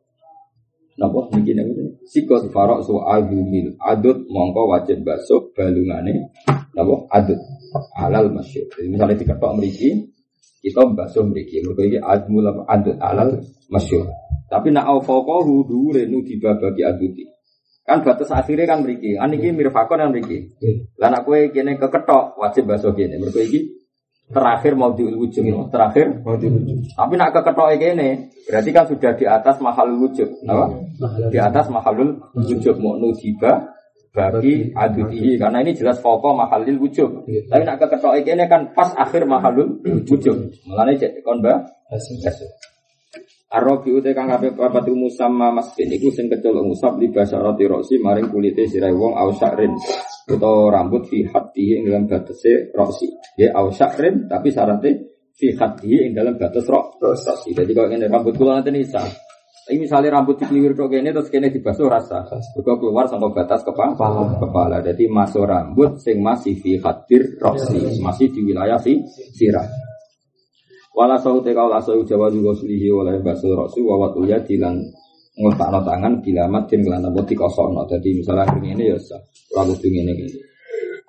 Napa? 0.96 1.28
Niki 1.36 1.52
niku 1.52 1.92
sikot 2.08 2.48
farok 2.56 2.80
su 2.80 2.96
adumil 2.96 3.76
adut 3.84 4.16
mongko 4.32 4.72
wajib 4.72 5.04
basuh 5.04 5.52
balungane. 5.52 6.32
Napa? 6.72 6.94
Adut 7.12 7.36
alal 8.00 8.32
masyur. 8.32 8.64
Jadi 8.72 8.88
misalnya 8.88 9.20
diketok 9.20 9.60
meriki, 9.60 9.92
kita 10.66 10.82
basuh 10.90 11.22
meriki. 11.22 11.62
Mereka 11.62 11.82
ini 11.86 11.98
admul 12.02 12.50
adut 12.66 12.98
alal 12.98 13.38
masyur. 13.70 14.10
Tapi 14.50 14.74
nak 14.74 14.90
au 14.90 14.98
faqahu 14.98 15.62
dhuwure 15.70 16.10
nu 16.10 16.26
dibagi 16.26 16.82
aduti. 16.82 17.22
Kan 17.86 18.02
batas 18.02 18.34
akhirnya 18.34 18.66
kan 18.66 18.82
meriki. 18.82 19.14
Aniki 19.14 19.54
mirfakon 19.54 20.02
yang 20.02 20.10
meriki. 20.10 20.58
Lah 20.98 21.14
nak 21.14 21.22
kowe 21.22 21.38
kene 21.54 21.78
keketok 21.78 22.34
wajib 22.34 22.66
basuh 22.66 22.90
kene. 22.90 23.14
Mereka 23.22 23.46
ini 23.46 23.76
terakhir 24.26 24.74
mau 24.74 24.90
diwujud 24.90 25.70
terakhir 25.70 26.18
mau 26.26 26.34
diwujud 26.34 26.98
tapi 26.98 27.14
nak 27.14 27.30
keketok 27.30 27.78
ini 27.78 28.26
berarti 28.42 28.70
kan 28.74 28.84
sudah 28.90 29.14
di 29.14 29.22
atas 29.22 29.62
mahal 29.62 29.86
wujud 29.94 30.26
apa 30.50 30.66
di 31.30 31.38
atas 31.38 31.70
mahalul 31.70 32.18
wujud 32.34 32.74
mau 32.82 32.98
nudiba 32.98 33.75
bagi 34.16 34.72
adutihi 34.72 35.36
karena 35.36 35.60
ini 35.60 35.76
jelas 35.76 36.00
pokok 36.00 36.32
mahalil 36.32 36.80
wujud. 36.80 37.28
Iya. 37.28 37.52
Tapi 37.52 37.62
nak 37.68 37.76
keketok 37.84 38.16
ini 38.24 38.44
kan 38.48 38.72
pas 38.72 38.88
akhir 38.96 39.28
mahalul 39.28 39.76
wujud. 39.84 40.56
Mulane 40.64 40.96
cek 40.96 41.20
kon 41.20 41.44
ba. 41.44 41.60
Arabi 43.46 43.94
ute 43.94 44.10
kang 44.16 44.32
ape 44.32 44.56
papat 44.56 44.88
musamma 44.90 45.52
maskin 45.54 45.92
iku 45.92 46.10
sing 46.10 46.26
kecolok 46.26 46.66
musab 46.66 46.98
li 46.98 47.12
basarati 47.12 47.68
roksi 47.68 48.00
maring 48.02 48.32
kulite 48.32 48.66
sirai 48.66 48.90
wong 48.90 49.14
au 49.14 49.30
syakrin 49.36 49.70
utawa 50.26 50.74
rambut 50.74 51.06
fi 51.06 51.22
hatihi 51.22 51.78
ing 51.78 51.82
dalam 51.86 52.08
batese 52.08 52.72
roksi. 52.74 53.06
Ya 53.36 53.52
au 53.54 53.70
syakrin 53.70 54.26
tapi 54.26 54.50
syaratnya 54.50 54.98
fi 55.36 55.52
hatihi 55.54 56.10
ing 56.10 56.12
dalam 56.16 56.40
batas 56.40 56.64
roksi. 56.64 57.52
Jadi 57.52 57.70
kalau 57.76 57.92
ini 57.92 58.08
rambut 58.08 58.34
kula 58.34 58.58
nanti 58.64 58.72
nisa 58.72 59.25
ini 59.66 59.82
misalnya 59.82 60.14
rambut 60.14 60.38
dikeliwir 60.38 60.78
kok 60.78 60.94
ini 60.94 61.10
terus 61.10 61.26
kene 61.26 61.50
dibasuh 61.50 61.90
rasa. 61.90 62.22
Juga 62.54 62.78
keluar 62.78 63.10
sampai 63.10 63.34
batas 63.34 63.66
kepala. 63.66 63.98
Kepala. 63.98 64.22
kepala. 64.38 64.76
Jadi 64.78 65.10
masuk 65.10 65.42
rambut 65.42 65.98
sing 65.98 66.22
masih 66.22 66.54
fi 66.62 66.78
hadir 66.78 67.34
roksi, 67.42 67.98
masih 67.98 68.30
di 68.30 68.46
wilayah 68.46 68.78
si 68.78 69.02
sirah. 69.34 69.66
Wala 70.94 71.18
sahu 71.18 71.42
teka 71.42 71.66
wala 71.66 71.82
sahu 71.82 72.06
jawa 72.06 72.30
juga 72.30 72.54
sulihi 72.54 72.94
oleh 72.94 73.18
basuh 73.18 73.58
roksi 73.58 73.82
wawat 73.82 74.14
uya 74.22 74.38
dilan 74.46 74.78
ngotak 75.36 75.68
tangan 75.82 76.22
dilamat 76.22 76.70
dan 76.70 76.80
kelan 76.86 77.02
apa 77.02 77.20
dikosong. 77.26 77.74
Jadi 77.90 78.08
misalnya 78.22 78.46
ini 78.62 78.94
ya. 78.94 78.98
Rambut 79.50 79.82
ini 79.82 79.98
ini. 80.06 80.26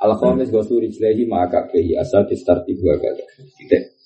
Al 0.02 0.18
khamis 0.18 0.50
gosuri 0.50 0.90
jlehi 0.90 1.30
maka 1.30 1.70
kehi 1.70 1.94
asal 1.94 2.26
distarti 2.26 2.74
dua 2.74 2.98
kali. 2.98 3.22
Tidak. 3.38 3.97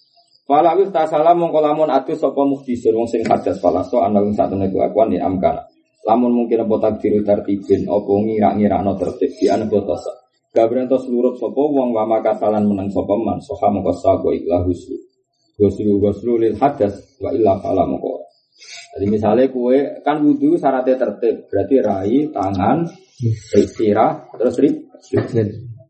Fala 0.41 0.73
wis 0.73 0.89
ta 0.89 1.05
salam 1.05 1.37
mongko 1.37 1.59
lamun 1.61 1.89
atus 1.93 2.17
sapa 2.17 2.41
muhdisun 2.41 2.97
wong 2.97 3.07
sing 3.07 3.21
hadas 3.29 3.61
fala 3.61 3.85
so 3.85 4.01
ana 4.01 4.19
wong 4.19 4.33
sak 4.33 4.49
temen 4.49 4.67
kelakuan 4.73 5.13
ya 5.13 5.29
amkana. 5.29 5.61
Lamun 6.01 6.33
mungkin 6.33 6.65
apa 6.65 6.89
takdiru 6.89 7.21
tertibin 7.21 7.85
apa 7.85 8.09
ngira-ngirakno 8.09 8.97
tertib 8.97 9.31
di 9.37 9.45
ana 9.47 9.69
botos. 9.69 10.01
Gabren 10.51 10.89
to 10.89 10.97
seluruh 10.97 11.37
sapa 11.37 11.61
wong 11.61 11.93
wa 11.93 12.03
makasalan 12.09 12.65
menang 12.65 12.89
sapa 12.89 13.13
man 13.15 13.37
soha 13.39 13.69
mongko 13.69 13.93
sabo 14.01 14.33
ikhlas 14.33 14.65
husnu. 14.65 14.97
Goslu 15.61 16.01
goslu 16.01 16.41
lil 16.41 16.57
hadas 16.57 17.21
wa 17.21 17.29
illa 17.29 17.61
fala 17.61 17.85
mongko. 17.85 18.31
Jadi 18.91 19.05
misalnya 19.07 19.47
kue 19.47 20.03
kan 20.03 20.19
wudhu 20.19 20.59
syaratnya 20.59 20.99
tertib, 20.99 21.47
berarti 21.47 21.75
rai, 21.79 22.27
tangan, 22.27 22.83
istirahat, 23.55 24.35
terus 24.35 24.59
rib. 24.59 24.75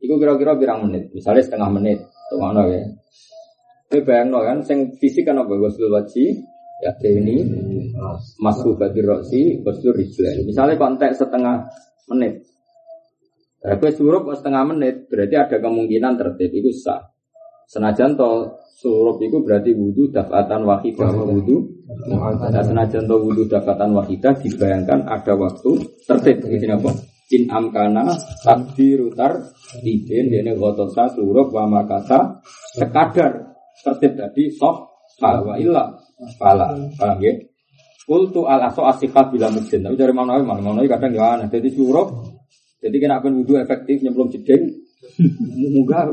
Iku 0.01 0.13
kira-kira 0.21 0.53
birang 0.53 0.85
menit, 0.85 1.09
misalnya 1.09 1.41
setengah 1.41 1.69
menit, 1.73 1.97
tuh 2.29 2.37
mana 2.37 2.69
ya? 2.69 2.81
Ini 3.91 4.07
bayang 4.07 4.31
kan, 4.31 4.57
sing 4.63 4.95
fisik 4.95 5.27
kan 5.27 5.35
apa? 5.35 5.51
Goslu 5.51 5.91
wajib, 5.91 6.47
ya 6.79 6.95
ini, 7.11 7.43
masuk 8.39 8.79
badir 8.79 9.03
roksi, 9.03 9.59
goslu 9.59 9.91
rijlan. 9.91 10.47
Misalnya 10.47 10.79
konteks 10.79 11.19
setengah 11.19 11.67
menit. 12.07 12.47
Tapi 13.59 13.91
surup 13.91 14.31
setengah 14.31 14.63
menit, 14.71 15.11
berarti 15.11 15.35
ada 15.35 15.57
kemungkinan 15.59 16.15
tertib, 16.15 16.55
itu 16.55 16.71
sah. 16.71 17.03
Senajan 17.67 18.15
to 18.15 18.55
surup 18.79 19.19
itu 19.19 19.43
berarti 19.43 19.75
wudhu 19.75 20.07
dafatan 20.07 20.63
wahidah 20.63 21.11
wudhu. 21.11 21.83
Nah, 22.07 22.63
senajan 22.63 23.05
to 23.05 23.15
wudhu 23.19 23.43
dafatan 23.47 23.91
wahidah 23.91 24.33
dibayangkan 24.39 25.03
ada 25.03 25.35
waktu 25.35 25.83
tertib. 26.07 26.47
Ini 26.47 26.79
apa? 26.79 26.91
In 27.31 27.47
amkana 27.47 28.11
takdirutar 28.43 29.55
tibin 29.79 30.31
ini 30.31 30.51
gotosa 30.55 31.07
surup 31.15 31.51
wa 31.55 31.63
makasa 31.63 32.43
sekadar 32.75 33.50
tertib 33.81 34.13
tadi 34.15 34.49
soh 34.53 34.87
wa 35.21 35.55
illa. 35.57 35.91
Fala. 36.37 36.77
Paham 36.97 37.17
ya? 37.21 37.33
Kultu 38.05 38.45
al 38.45 38.61
aso 38.65 38.85
asikah 38.85 39.29
bila 39.29 39.49
mungkin 39.49 39.81
tapi 39.81 39.95
dari 39.97 40.13
mana 40.13 40.37
mana 40.41 40.61
mana 40.61 40.85
kadang 40.85 41.13
ya 41.13 41.37
aneh. 41.37 41.47
Jadi 41.49 41.69
suruh. 41.73 42.07
Jadi 42.81 42.97
kena 42.97 43.21
akan 43.21 43.41
wudhu 43.41 43.61
efektif 43.61 44.01
nyemplung 44.01 44.29
jeding. 44.33 44.69
Muga 45.73 46.09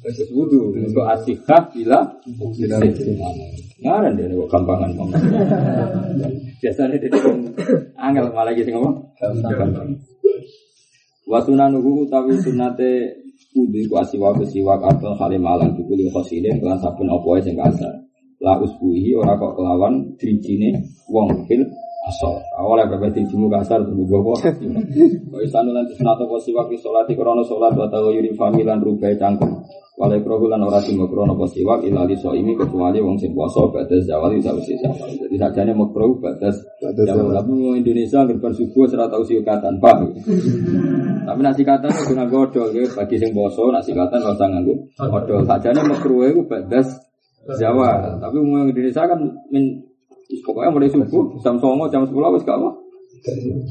terus 0.00 0.30
wudhu. 0.32 0.72
Untuk 0.72 1.04
asikah 1.04 1.68
bila 1.72 2.04
ngaran 3.78 4.18
dia 4.18 4.26
kok 4.26 4.50
gampangan 4.50 4.90
biasanya 6.60 6.98
dia 6.98 7.14
angel 7.94 8.26
malah 8.34 8.52
gitu 8.56 8.74
ngomong. 8.74 8.96
Wasunanuhu 11.28 12.08
utawi 12.08 12.40
sunate 12.40 13.27
Kudu 13.54 13.80
ku 13.88 13.94
asiwa 13.98 14.34
ku 14.36 14.44
siwak 14.44 14.82
atau 14.82 15.14
halim 15.18 15.46
alang 15.46 15.74
Kukuli 15.78 16.10
khosilin 16.10 16.58
kelan 16.60 16.78
sabun 16.78 17.10
apa 17.10 17.28
sing 17.42 17.54
kasar 17.54 17.94
La 18.38 18.54
usbuhi 18.54 19.18
ora 19.18 19.34
kok 19.34 19.58
kelawan 19.58 20.14
Drijine 20.14 20.78
wong 21.10 21.46
fil 21.50 21.66
asal. 22.08 22.40
Awalnya 22.56 22.88
beberapa 22.88 23.14
drijimu 23.14 23.50
kasar 23.52 23.84
Tunggu 23.84 24.06
bobo 24.08 24.38
Kau 24.38 25.40
istanu 25.46 25.74
lantis 25.74 26.00
nato 26.00 26.24
ku 26.24 26.40
siwak 26.40 26.70
Isolati 26.72 27.18
krono 27.18 27.44
sholat 27.44 27.76
Watau 27.76 28.14
yuri 28.14 28.32
familan 28.32 28.80
rubai 28.80 29.18
cangkem. 29.18 29.58
Walai 29.98 30.22
krohulan 30.22 30.62
ora 30.62 30.78
simo 30.78 31.10
krono 31.10 31.34
ku 31.34 31.44
siwak 31.50 31.82
Ilali 31.82 32.14
so 32.14 32.32
ini 32.32 32.54
kecuali 32.54 33.02
wong 33.02 33.18
sing 33.18 33.34
poso 33.34 33.68
Batas 33.74 34.06
zawal 34.06 34.38
bisa 34.38 34.54
usi 34.54 34.78
zawal 34.78 35.10
Jadi 35.18 35.36
sajanya 35.36 35.74
mau 35.74 35.90
krohu 35.90 36.22
batas 36.22 36.56
Zawal 37.06 37.34
Tapi 37.38 37.52
Indonesia 37.78 38.26
Gerban 38.26 38.52
subuh 38.54 38.84
Serata 38.90 39.16
usia 39.22 39.38
katan 39.46 39.78
Pak 39.78 39.96
tapi 41.28 41.44
nasi 41.44 41.60
katan 41.60 41.92
itu 41.92 42.16
guna 42.16 42.24
godol, 42.24 42.72
ya. 42.72 42.88
bagi 42.88 43.20
sing 43.20 43.36
boso 43.36 43.68
nasi 43.68 43.92
katan 43.92 44.24
nggak 44.24 44.32
usah 44.32 44.48
nganggu 44.48 44.74
godol. 44.96 45.44
Sajane 45.44 45.84
makruh 45.84 46.24
itu 46.24 46.40
badas 46.48 46.88
Jawa. 47.60 48.16
Tapi 48.16 48.36
umum 48.40 48.64
Indonesia 48.64 49.04
kan 49.04 49.20
min 49.52 49.84
pokoknya 50.40 50.72
mulai 50.72 50.88
subuh 50.88 51.36
jam 51.44 51.60
songo 51.60 51.84
jam 51.92 52.08
sepuluh 52.08 52.32
wis 52.32 52.48
gak 52.48 52.56
apa. 52.56 52.70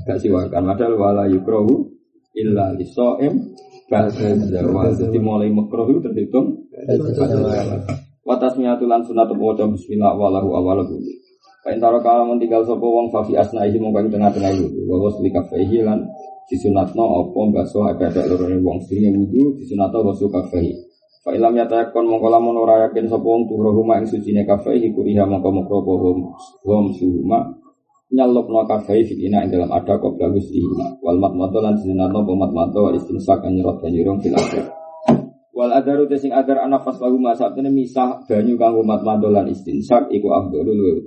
Gak 0.05 0.17
siwakan. 0.21 0.69
Padahal 0.69 0.93
wala 1.01 1.23
yukrohu 1.25 1.97
illa 2.37 2.77
lisoim 2.77 3.57
bahasa 3.89 4.37
Jawa. 4.37 4.93
Jadi 4.93 5.17
mulai 5.17 5.49
makruh 5.49 5.89
itu 5.89 6.05
terhitung 6.05 6.61
Watasmiyatul 8.27 8.91
lan 8.91 9.01
sunat 9.01 9.33
maca 9.33 9.65
bismillah 9.65 10.13
walahu 10.13 10.51
awal 10.53 10.85
bulu. 11.67 11.75
Kain 11.75 11.83
taro 11.83 11.99
kalau 11.99 12.39
tinggal 12.39 12.63
sapa 12.63 12.79
wong 12.87 13.11
fa 13.11 13.19
fi 13.27 13.35
asnaihi 13.35 13.75
mongko 13.75 14.07
tengah-tengah 14.07 14.51
wudu. 14.55 14.79
Wa 14.87 14.95
wasli 15.03 15.27
kafaihi 15.27 15.83
lan 15.83 16.07
disunatno 16.47 17.27
apa 17.27 17.39
baso 17.51 17.83
agak 17.83 18.15
lorone 18.23 18.63
wong 18.63 18.79
sing 18.87 19.03
wudu 19.11 19.59
disunatno 19.59 20.07
baso 20.07 20.31
kafaihi. 20.31 20.71
Fa 21.27 21.35
ilam 21.35 21.59
yatakon 21.59 22.07
mongko 22.07 22.31
lamun 22.31 22.55
ora 22.55 22.87
yakin 22.87 23.11
sapa 23.11 23.27
wong 23.27 23.51
tuhruhuma 23.51 23.99
ing 23.99 24.07
sucine 24.07 24.47
kafaihi 24.47 24.95
kuriha 24.95 25.27
mongko 25.27 25.49
mongko 25.51 25.75
apa 25.83 25.91
hum 25.91 26.17
hum 26.63 26.85
suhuma 26.95 27.51
nyalopno 28.07 28.63
kafai 28.63 29.03
fikina 29.03 29.43
ing 29.43 29.51
dalam 29.51 29.67
ada 29.67 29.99
kop 29.99 30.15
bagus 30.15 30.47
di 30.47 30.63
wal 31.03 31.19
matmato 31.19 31.59
lan 31.59 31.75
sinarno 31.75 32.23
pemat 32.23 32.55
mato 32.55 32.87
wal 32.87 32.95
istinsak 32.95 33.43
nyerot 33.43 33.83
banyurung 33.83 34.23
fil 34.23 34.31
akhir 34.31 34.71
Wal 35.51 35.73
adaru 35.73 36.05
tesing 36.05 36.31
adar 36.31 36.63
anak 36.63 36.85
pas 36.85 36.95
lagu 37.01 37.17
masa 37.19 37.49
misah 37.49 38.23
banyu 38.29 38.55
kanggo 38.61 38.85
mat 38.85 39.01
madolan 39.01 39.49
istinsak 39.49 40.05
iku 40.13 40.29
abdul 40.29 40.69
luwe. 40.69 41.01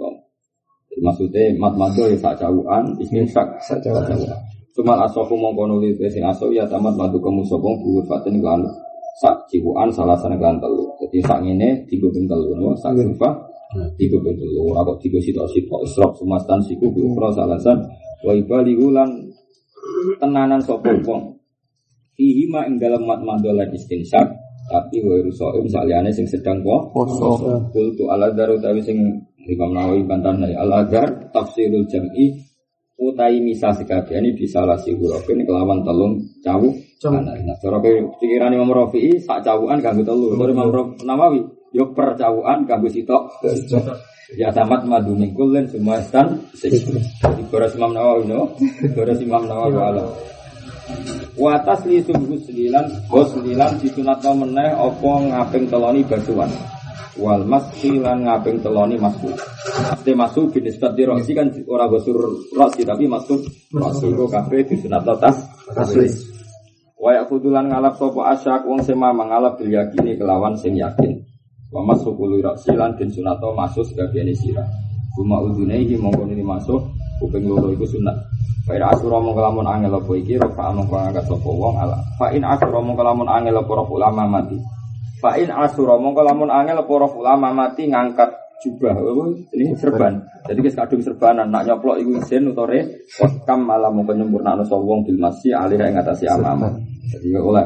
Maksudnya 0.99 1.55
mat 1.55 1.79
madol 1.79 2.11
ya 2.11 2.19
sak 2.19 2.43
jauhan, 2.43 2.83
istinsak 2.99 3.47
sak 3.63 3.79
jauhan. 3.87 4.19
Cuma 4.75 4.99
asofu 5.07 5.39
mongko 5.39 5.71
nuli 5.71 5.95
tesing 5.95 6.27
aso 6.27 6.51
ya 6.51 6.67
tamat 6.67 6.99
madu 6.99 7.23
kamu 7.23 7.47
sopong 7.47 7.79
buur 7.79 8.03
fatin 8.11 8.43
kan 8.43 8.59
sak 9.23 9.47
cipuan 9.47 9.87
salah 9.95 10.19
sana 10.19 10.35
kan 10.35 10.59
telu. 10.59 10.91
Jadi 10.99 11.19
sak 11.23 11.47
ini 11.47 11.87
tiga 11.87 12.11
telu, 12.11 12.59
no? 12.59 12.75
sak 12.75 12.99
rupa 12.99 13.39
tiga 13.95 14.19
ping 14.19 14.35
telu. 14.35 14.75
Aku 14.83 14.99
tiga 14.99 15.23
sitok 15.23 15.47
sitok 15.55 15.81
isrok 15.87 16.13
sumastan 16.19 16.59
siku 16.67 16.91
bukro 16.91 17.31
salasan 17.31 17.79
wa 18.27 18.33
ibali 18.35 18.75
ulan 18.75 19.31
tenanan 20.21 20.61
sopong 20.61 21.01
wong 21.07 21.23
fihi 22.19 22.45
ma 22.53 22.69
ing 22.69 22.77
dalam 22.77 23.09
mat 23.09 23.21
madolan 23.25 23.73
istinsak 23.73 24.29
tapi 24.69 25.03
wa 25.03 25.17
rusoim 25.25 25.67
saliyane 25.67 26.13
sing 26.13 26.29
sedang 26.29 26.61
kok 26.61 26.93
poso 26.93 27.41
kultu 27.73 28.07
al 28.13 28.29
adar 28.29 28.53
utawi 28.55 28.85
sing 28.85 29.01
Imam 29.49 29.73
Nawawi 29.73 30.05
bantan 30.05 30.45
dari 30.45 30.53
al 30.53 30.69
adar 30.69 31.33
tafsirul 31.33 31.89
jam'i 31.89 32.37
utai 33.01 33.41
misa 33.41 33.73
sekabehane 33.73 34.37
bisa 34.37 34.61
lasi 34.69 34.93
hurufin 34.93 35.41
kelawan 35.49 35.81
telung 35.81 36.21
cawu. 36.45 36.69
Nah 37.01 37.57
cara 37.57 37.79
pikiran 38.21 38.53
Imam 38.53 38.69
Rafi'i 38.69 39.17
sak 39.17 39.41
cawukan 39.41 39.81
kanggo 39.81 40.05
telu. 40.05 40.37
Terus 40.37 40.53
Imam 40.53 40.69
Nawawi 41.01 41.41
yo 41.73 41.97
per 41.97 42.13
cawukan 42.21 42.69
kanggo 42.69 42.89
sitok. 42.93 43.41
Ya 44.37 44.53
tamat 44.55 44.87
madu 44.87 45.17
mingkulen 45.19 45.67
semua 45.67 45.99
stan 46.05 46.39
Boros 47.51 47.75
Imam 47.75 47.97
Nawawi 47.97 48.29
no. 48.29 48.53
Boros 48.93 49.19
Imam 49.19 49.49
Nawawi 49.49 49.75
alam 49.81 50.11
Watas 51.39 51.87
li 51.87 52.03
sungguh 52.03 52.37
sembilan, 52.43 53.07
bos 53.07 53.31
sembilan 53.31 53.79
disunatno 53.79 54.43
meneh 54.43 54.75
opo 54.75 55.23
ngaping 55.23 55.71
teloni 55.71 56.03
basuhan. 56.03 56.51
Wal 57.21 57.45
masfilan 57.45 58.25
ngaping 58.25 58.65
teloni 58.65 58.97
masuk. 58.97 59.37
Pasti 59.69 60.17
masuk 60.17 60.57
binisbat 60.57 60.97
di 60.97 61.05
roksi 61.05 61.37
kan 61.37 61.53
ora 61.69 61.85
gosur 61.85 62.17
roksi 62.57 62.81
tapi 62.81 63.05
masuk 63.05 63.45
masuk 63.77 64.17
kok 64.17 64.29
kafe 64.33 64.65
disunatno 64.65 65.21
tas 65.21 65.37
taslis. 65.77 66.25
Wayak 66.97 67.29
kudulan 67.29 67.69
ngalap 67.69 68.01
sopo 68.01 68.25
asyak 68.25 68.65
wong 68.65 68.81
sema 68.81 69.13
mengalap 69.13 69.61
bil 69.61 69.69
yakini 69.69 70.17
kelawan 70.17 70.57
sing 70.57 70.81
yakin. 70.81 71.21
Wa 71.69 71.85
masuk 71.85 72.17
kulu 72.17 72.41
roksi 72.41 72.73
lan 72.73 72.97
den 72.97 73.13
sunatno 73.13 73.53
masuk 73.53 73.85
sebagian 73.85 74.33
sirah. 74.33 74.65
Cuma 75.13 75.45
udunaihi 75.45 76.01
mongko 76.01 76.25
ini 76.25 76.41
masuk 76.41 76.81
kuping 77.21 77.45
loro 77.45 77.69
iku 77.69 77.85
sunat. 77.85 78.17
Fa 78.65 78.73
in 78.81 78.85
asura 78.85 79.21
mongko 79.21 79.45
lamun 79.45 79.69
angel 79.69 80.01
apa 80.01 80.13
iki 80.17 80.41
rafa 80.41 80.73
mongko 80.73 80.97
ngangkat 80.97 81.25
sapa 81.29 81.49
wong 81.53 81.77
ala. 81.77 82.01
Fa 82.17 82.33
in 82.33 82.49
asura 82.49 82.81
mongko 82.81 83.03
lamun 83.05 83.29
angel 83.29 83.61
apa 83.61 83.73
ulama 83.93 84.25
mati. 84.25 84.80
Fa 85.21 85.37
in 85.37 85.53
asura 85.53 86.01
mongko 86.01 86.25
lamun 86.25 86.49
angel 86.49 86.81
apa 86.81 86.93
roh 86.97 87.13
ulama 87.21 87.53
mati 87.53 87.87
ngangkat 87.87 88.33
jubah 88.65 88.97
ini 89.53 89.77
serban. 89.77 90.21
Jadi 90.49 90.59
kes 90.65 90.77
kadung 90.77 91.05
serbanan 91.05 91.49
nak 91.53 91.69
nyoplok 91.69 92.01
iku 92.01 92.11
isin 92.21 92.53
utore 92.53 93.05
kam 93.45 93.69
malah 93.69 93.93
mongko 93.93 94.17
nyempurnakno 94.17 94.65
sapa 94.65 94.81
wong 94.81 95.05
bil 95.05 95.21
masih 95.21 95.53
alih 95.53 95.77
ing 95.77 95.97
ngatasi 95.97 96.25
amama. 96.25 96.73
Jadi 97.13 97.37
oleh 97.37 97.65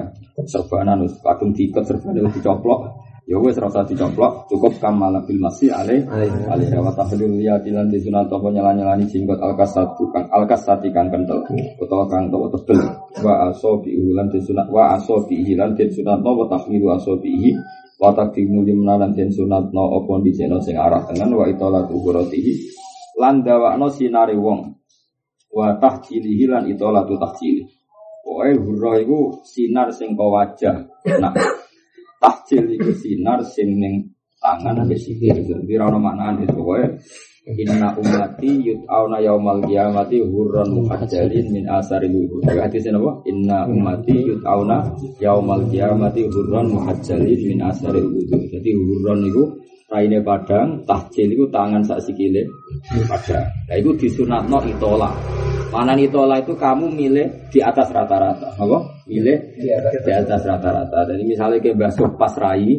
serbanan 0.50 1.06
kadung 1.22 1.54
diikat 1.54 1.86
serban 1.86 2.18
itu 2.18 2.42
dicoplok 2.42 2.90
Ya 3.24 3.40
wis 3.40 3.56
rasa 3.56 3.88
dicoplok, 3.88 4.52
cukup 4.52 4.76
kamal 4.84 5.16
bil 5.24 5.40
masih 5.40 5.72
ale 5.72 6.04
ale 6.44 6.64
wa 6.76 6.92
tahdil 6.92 7.40
ya 7.40 7.56
dilan 7.56 7.88
di 7.88 7.96
sunat 7.96 8.28
apa 8.28 8.52
nyala-nyalani 8.52 9.08
jenggot 9.08 9.40
alkasat 9.40 9.96
bukan 9.96 10.28
alkasati 10.28 10.92
kang 10.92 11.08
kental 11.08 11.40
utawa 11.80 12.04
kang 12.04 12.28
utawa 12.28 12.52
tebel. 12.52 12.84
Wa 13.24 13.48
aso 13.48 13.80
bi 13.80 13.96
ulan 13.96 14.28
di 14.28 14.44
sunat 14.44 14.68
wa 14.68 14.92
aso 14.92 15.24
bi 15.24 15.40
hilan 15.40 15.72
di 15.72 15.88
sunat 15.88 16.20
no 16.20 16.36
wa 16.36 16.44
tahmilu 16.52 16.92
aso 16.92 17.16
bi 17.16 17.48
wa 17.96 18.12
takdimu 18.12 18.60
limnalan 18.60 19.16
den 19.16 19.32
sunat 19.32 19.72
no 19.72 20.04
apa 20.04 20.20
di 20.20 20.30
jeno 20.36 20.60
sing 20.60 20.76
arah 20.76 21.08
tengen 21.08 21.32
wa 21.32 21.48
itolatu 21.48 21.96
huratihi 21.96 22.52
lan 23.16 23.40
dawakno 23.40 23.88
sinare 23.88 24.36
wong 24.36 24.68
wa 25.48 25.80
tahjilihi 25.80 26.44
lan 26.44 26.68
itolatu 26.68 27.16
tahjili. 27.16 27.64
Pokoknya 28.20 28.52
hurrah 28.60 28.94
itu 29.00 29.18
sinar 29.48 29.88
sing 29.96 30.12
wajah. 30.12 30.92
Nah, 31.20 31.32
tahjil 32.24 32.64
itu 32.72 32.90
sinar 32.96 33.44
sing 33.44 33.76
ning 33.76 34.08
tangan 34.40 34.80
ambek 34.80 34.96
sikil. 34.96 35.36
Jadi 35.44 35.72
ora 35.76 35.92
ono 35.92 35.98
maknane 36.00 36.48
pokoke 36.48 36.96
Inna 37.44 37.92
ummati 37.92 38.56
yut'auna 38.64 39.20
yaumal 39.20 39.60
qiyamati 39.68 40.16
hurran 40.24 40.80
muhajjalin 40.80 41.52
min 41.52 41.68
asari 41.68 42.08
luhur. 42.08 42.40
Hadisnya 42.48 42.96
apa? 42.96 43.20
Inna 43.28 43.68
ummati 43.68 44.16
yut'auna 44.16 44.80
yaumal 45.20 45.60
qiyamati 45.68 46.24
hurran 46.24 46.72
muhajjalin 46.72 47.40
min 47.44 47.60
asari 47.60 48.00
luhur. 48.00 48.40
Jadi 48.48 48.70
hurran 48.72 49.28
itu 49.28 49.44
raine 49.94 50.18
padang, 50.26 50.82
tahjil 50.82 51.30
itu 51.30 51.46
tangan 51.54 51.86
sak 51.86 52.02
sikile 52.02 52.42
padang. 53.06 53.46
Nah 53.70 53.76
itu 53.78 53.90
disunatno 53.94 54.58
itola. 54.66 55.14
Mana 55.70 55.94
itola 55.94 56.42
itu 56.42 56.54
kamu 56.54 56.90
milih 56.90 57.26
di 57.50 57.62
atas 57.62 57.90
rata-rata, 57.94 58.58
apa? 58.58 58.78
Milih 59.06 59.38
di 59.58 59.70
atas, 59.70 59.92
di 60.02 60.12
atas 60.14 60.42
rata-rata. 60.42 61.06
Jadi 61.06 61.22
misalnya 61.22 61.58
kayak 61.62 61.78
basuh 61.78 62.10
pas 62.14 62.34
rai, 62.38 62.78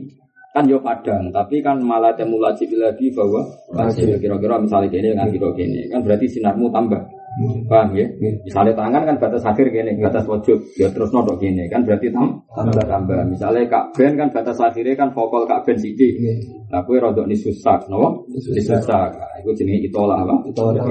kan 0.55 0.63
yo 0.67 0.79
padang, 0.79 1.27
tapi 1.31 1.59
kan 1.59 1.79
malah 1.83 2.15
temu 2.15 2.39
lagi 2.39 2.63
bahwa 3.11 3.43
masih 3.75 4.15
kira-kira 4.15 4.55
misalnya 4.59 4.87
gini 4.87 5.11
dengan 5.11 5.27
kira 5.27 5.51
gini, 5.55 5.91
kan 5.91 5.99
berarti 6.03 6.27
sinarmu 6.31 6.71
tambah. 6.71 7.03
Paham 7.67 7.91
ya? 7.99 8.07
Misalnya 8.47 8.71
tangan 8.71 9.03
kan 9.03 9.15
batas 9.19 9.43
akhir 9.43 9.67
gini, 9.67 9.99
batas 9.99 10.23
wajib, 10.23 10.55
ya 10.79 10.87
terus 10.87 11.11
nodok 11.11 11.35
gini, 11.43 11.67
kan 11.67 11.83
berarti 11.83 12.07
tam 12.07 12.39
tambah 12.55 12.85
tambah. 12.87 13.27
Misalnya 13.27 13.67
kak 13.67 13.91
ben 13.91 14.15
kan 14.15 14.31
batas 14.31 14.55
akhirnya 14.63 14.95
kan 14.95 15.11
vokal 15.11 15.43
kak 15.43 15.67
ben 15.67 15.75
sidi. 15.75 16.15
Nah, 16.71 16.81
kue 16.87 16.95
rodok 16.95 17.27
ni 17.27 17.35
susak, 17.35 17.91
no? 17.91 18.23
Susak. 18.39 19.11
Nah, 19.15 19.35
itu 19.43 19.51
jenis 19.51 19.91
itolah, 19.91 20.23
apa? 20.23 20.35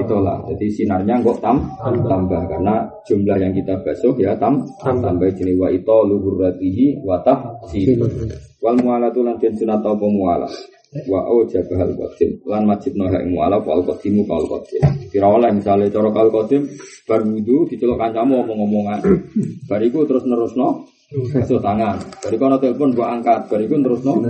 Itolah. 0.01 0.37
Jadi 0.53 0.65
sinarnya 0.69 1.17
kok 1.25 1.41
tam 1.41 1.65
tambah 1.81 2.41
karena 2.45 2.85
jumlah 3.09 3.37
yang 3.41 3.53
kita 3.53 3.81
basuh 3.81 4.13
ya 4.21 4.37
tam 4.37 4.61
tambah 4.85 5.29
jenis 5.33 5.57
wa 5.57 5.69
ito 5.73 5.97
luhuratihi 6.05 7.01
watah 7.01 7.57
si. 7.73 7.89
Wal 8.61 8.77
mualatu 8.81 9.21
lan 9.21 9.37
den 9.37 9.53
sunat 9.53 9.81
apa 9.81 10.05
mualah 10.09 10.49
wa 11.11 11.19
au 11.27 11.43
jabahal 11.43 11.91
qadim 11.91 12.39
lan 12.47 12.63
majib 12.63 12.95
no 12.95 13.11
hak 13.11 13.27
mu'alaf 13.27 13.67
wal 13.67 13.83
qadimu 13.83 14.23
kal 14.23 14.47
qadim 14.47 14.81
kira 15.11 15.27
oleh 15.27 15.51
misalnya 15.51 15.91
cara 15.91 16.09
kal 16.15 16.31
qadim 16.31 16.63
bar 17.03 17.21
wudu 17.27 17.67
diceluk 17.67 17.99
kancamu 17.99 18.47
omong-omongan. 18.47 18.99
Bariku 19.67 20.07
terus 20.07 20.23
nerusno 20.23 20.87
masuk 21.35 21.59
tangan. 21.59 21.99
Bariku 22.23 22.43
ana 22.47 22.57
telepon 22.57 22.95
gua 22.95 23.19
angkat 23.19 23.51
bariku 23.51 23.75
terusno 23.83 24.23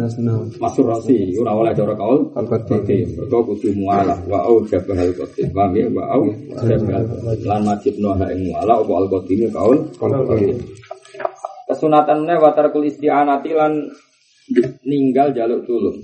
masuk 0.57 0.85
rasi. 0.89 1.37
Ora 1.37 1.53
oleh 1.53 1.71
cara 1.77 1.93
kal 1.93 2.25
qadim 2.33 3.13
mergo 3.13 3.39
kudu 3.53 3.69
mu'alaf. 3.77 4.19
Wa 4.25 4.49
au 4.49 4.65
jabahal 4.65 5.13
qadim 5.13 5.47
paham 5.53 5.71
ya? 5.77 5.85
Wa 5.93 6.03
au 6.17 6.23
jabahal 6.65 7.03
lan 7.45 7.61
majib 7.61 7.95
no 8.01 8.17
hak 8.17 8.33
mu'alaf 8.41 8.81
wal 8.89 9.05
qadimu 9.05 9.47
kal 9.53 9.71
qadim 10.01 10.57
kesunatannya 11.65 12.37
watarkul 12.37 12.85
isti'anati 12.85 13.51
lan 13.57 13.89
ninggal 14.85 15.33
jaluk 15.33 15.65
tulung 15.65 15.97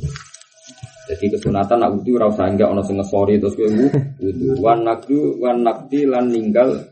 jadi 1.12 1.36
kesunatan 1.36 1.84
nak 1.84 1.91
wudu 2.00 2.15
ora 2.15 2.32
usah 2.32 2.47
enggak 2.47 2.71
ono 2.71 2.80
sing 2.88 2.95
ngesori 2.95 3.36
terus 3.36 3.60
kowe 3.60 3.67
wudu. 3.67 4.63
Wan 4.63 4.88
nakdu 4.88 5.43
wan 5.43 5.60
nakdi 5.60 6.08
lan 6.08 6.32
ninggal 6.32 6.88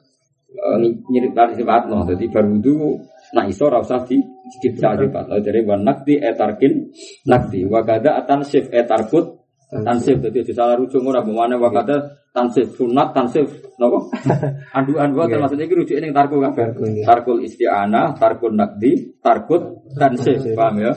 nyirita 1.08 1.56
sifatno. 1.56 2.04
Dadi 2.04 2.28
bar 2.28 2.44
wudu 2.44 3.00
nak 3.32 3.48
iso 3.48 3.72
ora 3.72 3.80
usah 3.80 4.04
di 4.04 4.20
dicipta 4.20 5.00
sifat. 5.00 5.40
Jadi 5.40 5.60
wan 5.64 5.88
nakdi 5.88 6.20
etarkin 6.20 6.92
nakdi. 7.32 7.64
Wa 7.64 7.80
kada 7.88 8.20
atansif 8.20 8.68
etarkut 8.76 9.40
tansif 9.70 10.20
dadi 10.20 10.44
aja 10.44 10.54
salah 10.66 10.76
rujuk 10.82 11.00
ora 11.06 11.24
bagaimana 11.24 11.56
wa 11.56 11.70
kada 11.72 12.20
tansif 12.36 12.76
sunat 12.76 13.16
tansif 13.16 13.48
napa? 13.80 14.04
Anduan 14.78 15.16
wa 15.16 15.32
termasuk 15.32 15.64
iki 15.64 15.80
rujuke 15.80 16.04
ning 16.04 16.12
tarku 16.12 16.44
kabeh. 16.44 16.76
Tarkul 17.08 17.40
isti'anah, 17.48 18.20
tarkul 18.20 18.52
nakdi, 18.52 19.16
tarkut 19.24 19.96
tansif. 19.96 20.44
Paham 20.60 20.76
ya? 20.84 20.92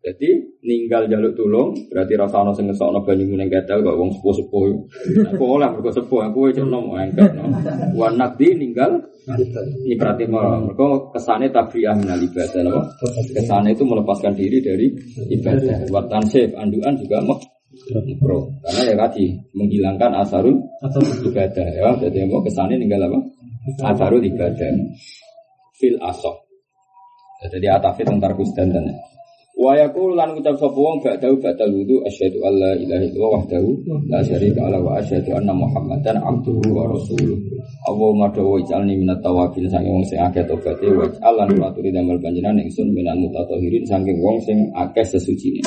Jadi 0.00 0.56
ninggal 0.64 1.12
jaluk 1.12 1.36
tulung 1.36 1.76
berarti 1.92 2.16
rasa 2.16 2.40
ono 2.40 2.56
sing 2.56 2.72
ngesokno 2.72 3.04
banyu 3.04 3.36
muneng 3.36 3.52
ketel 3.52 3.84
kok 3.84 4.00
wong 4.00 4.08
sepuh-sepuh. 4.16 4.64
Aku 5.36 5.44
oleh 5.44 5.68
mergo 5.68 5.92
sepuh 5.92 6.24
aku 6.24 6.48
wis 6.48 6.56
nom 6.64 6.96
engket. 6.96 7.28
Wan 7.92 8.16
nakdi 8.16 8.56
ninggal 8.56 8.96
ini 9.84 9.94
berarti 10.00 10.24
mereka 10.24 11.12
kesane 11.12 11.52
tabiah 11.52 11.92
minal 11.92 12.16
ibadah 12.16 12.60
loh. 12.64 12.84
Kesane 13.28 13.76
itu 13.76 13.84
melepaskan 13.84 14.32
diri 14.32 14.64
dari 14.64 14.88
ibadah. 15.36 15.84
Buat 15.92 16.08
tansif 16.08 16.48
anduan 16.56 16.96
juga 16.96 17.20
mau 17.20 17.36
pro 18.18 18.50
karena 18.64 18.82
ya 18.90 18.94
tadi 19.04 19.36
menghilangkan 19.52 20.16
asarul 20.16 20.56
ibadah 21.28 21.66
ya. 21.76 21.92
Jadi 22.08 22.24
mau 22.24 22.40
kesane 22.40 22.80
ninggal 22.80 23.04
apa? 23.04 23.20
Asarul 23.84 24.24
ibadah. 24.24 24.72
Fil 25.76 26.00
asok. 26.00 26.36
Jadi 27.52 27.68
atafit 27.68 28.08
tentang 28.08 28.32
kusdan 28.32 28.72
dan 28.72 28.84
Wa 29.60 29.76
yaqulu 29.76 30.16
lan 30.16 30.32
ngucap 30.32 30.56
sapa 30.56 30.72
wong 30.72 31.04
ba'dahu 31.04 31.36
ba'dal 31.36 31.68
wudu 31.68 32.00
asyhadu 32.08 32.40
alla 32.48 32.72
ilaha 32.80 33.04
illallah 33.04 33.30
wahdahu 33.44 33.68
la 34.08 34.24
syarika 34.24 34.72
lahu 34.72 34.88
wa 34.88 34.96
asyhadu 34.96 35.36
anna 35.36 35.52
muhammadan 35.52 36.16
abduhu 36.16 36.64
wa 36.72 36.88
rasuluh. 36.88 37.36
Allahumma 37.84 38.32
dawu 38.32 38.56
ij'alni 38.64 38.96
minat 38.96 39.20
tawabin 39.20 39.68
saking 39.68 39.92
wong 39.92 40.06
sing 40.08 40.16
akeh 40.16 40.48
tobaté 40.48 40.88
wa 40.88 41.04
ij'alan 41.04 41.60
waturi 41.60 41.92
damel 41.92 42.16
panjenengan 42.24 42.56
ingsun 42.56 42.88
minal 42.88 43.20
mutatahhirin 43.20 43.84
saking 43.84 44.16
wong 44.24 44.40
sing 44.40 44.64
akeh 44.72 45.04
sesucine. 45.04 45.60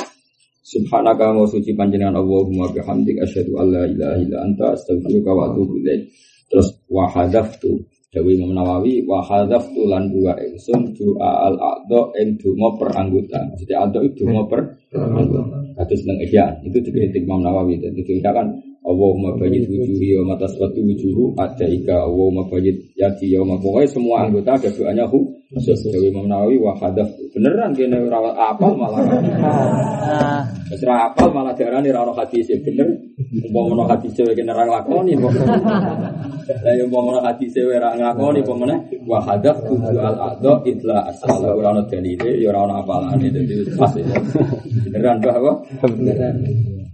Subhanaka 0.66 1.30
wa 1.30 1.46
suci 1.46 1.70
panjenengan 1.78 2.18
Allahumma 2.18 2.66
bihamdik 2.74 3.14
asyhadu 3.22 3.62
alla 3.62 3.86
ilaha 3.86 4.18
illa 4.18 4.42
anta 4.42 4.74
astaghfiruka 4.74 5.30
wa 5.30 5.54
atubu 5.54 5.78
ilaik. 5.86 6.10
Terus 6.50 6.66
wa 6.90 7.06
hadaftu 7.14 7.78
Dewi 8.14 8.38
Imam 8.38 8.54
Nawawi 8.54 9.02
wa 9.02 9.18
hadzaf 9.26 9.74
tulan 9.74 10.06
dua 10.14 10.38
ingsun 10.38 10.94
doa 10.94 11.50
al 11.50 11.58
aqdo 11.58 12.14
ing 12.22 12.38
donga 12.38 12.78
per 12.78 12.88
anggota. 12.94 13.42
Maksudnya 13.50 13.76
aqdo 13.82 13.98
itu 14.06 14.22
donga 14.22 14.42
per 14.46 14.60
anggota. 14.94 15.40
Kados 15.74 16.00
nang 16.06 16.18
ihya 16.22 16.46
itu 16.62 16.78
dikritik 16.78 17.26
Imam 17.26 17.42
Nawawi 17.42 17.82
dan 17.82 17.98
itu 17.98 18.22
kan 18.22 18.46
Allahumma 18.84 19.32
bayyid 19.40 19.64
wujuhi 19.64 20.12
wa 20.20 20.36
mata 20.36 20.44
suatu 20.44 20.76
wujuhu 20.76 21.32
ada 21.40 21.64
ika 21.64 22.04
Allahumma 22.04 22.44
bayyid 22.52 22.92
yadi 22.92 23.32
ya 23.32 23.40
pokoknya 23.40 23.88
semua 23.88 24.28
anggota 24.28 24.60
ada 24.60 24.68
doanya 24.68 25.08
hu 25.08 25.24
Dewi 25.54 26.10
Imam 26.10 26.26
Nawawi 26.26 26.58
wa 26.58 26.74
hadaf. 26.74 27.06
Beneran 27.30 27.70
kene 27.78 28.02
ora 28.02 28.18
apal 28.34 28.74
malah. 28.74 29.02
Wis 30.70 30.82
ora 30.82 31.10
apal 31.10 31.30
malah 31.30 31.54
diarani 31.54 31.94
ora 31.94 32.10
hadis. 32.18 32.50
Bener. 32.66 32.90
Umpama 33.46 33.86
hadis 33.86 34.18
kene 34.18 34.50
ora 34.50 34.66
lakoni 34.66 35.14
lah 36.44 36.74
yo 36.76 36.84
umpama 36.90 37.22
hadis 37.24 37.54
ora 37.62 37.94
ngakoni 37.94 38.40
pemene 38.44 38.76
wa 39.08 39.22
hadaf 39.22 39.56
kudu 39.64 39.96
al 40.02 40.18
aqdo 40.34 40.66
itla 40.66 41.06
asal. 41.06 41.46
Ora 41.46 41.70
ono 41.70 41.82
dalile 41.86 42.30
ya 42.42 42.50
ora 42.50 42.66
ono 42.66 42.74
apalane. 42.82 43.30
Dadi 43.30 43.54
pas 43.78 43.94
beneran 44.90 45.16
bahwa 45.22 45.62
beneran. 45.86 46.34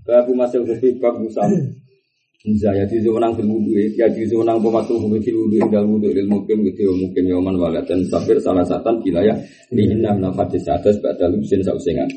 Babu 0.05 0.33
masih 0.37 0.63
kopi 0.69 1.01
bab 1.01 1.17
musam. 1.17 1.49
Zaya 2.41 2.89
di 2.89 2.97
zona 3.05 3.29
fil 3.37 3.45
wudu 3.45 3.77
ya 4.01 4.09
di 4.09 4.25
zona 4.25 4.57
pematu 4.57 4.97
hukum 4.97 5.21
fil 5.21 5.37
wudu 5.37 5.61
dal 5.69 5.85
wudu 5.85 6.09
lil 6.09 6.25
mungkin 6.25 6.65
gitu 6.73 6.89
mungkin 6.97 7.29
yoman 7.29 7.61
walatan 7.61 8.01
sabir 8.09 8.41
salah 8.41 8.65
satan 8.65 8.97
wilayah 9.05 9.37
di 9.69 9.85
enam 9.85 10.25
nafat 10.25 10.49
di 10.49 10.59
atas 10.65 10.97
badal 11.05 11.37
lusin 11.37 11.61
sausengan. 11.61 12.09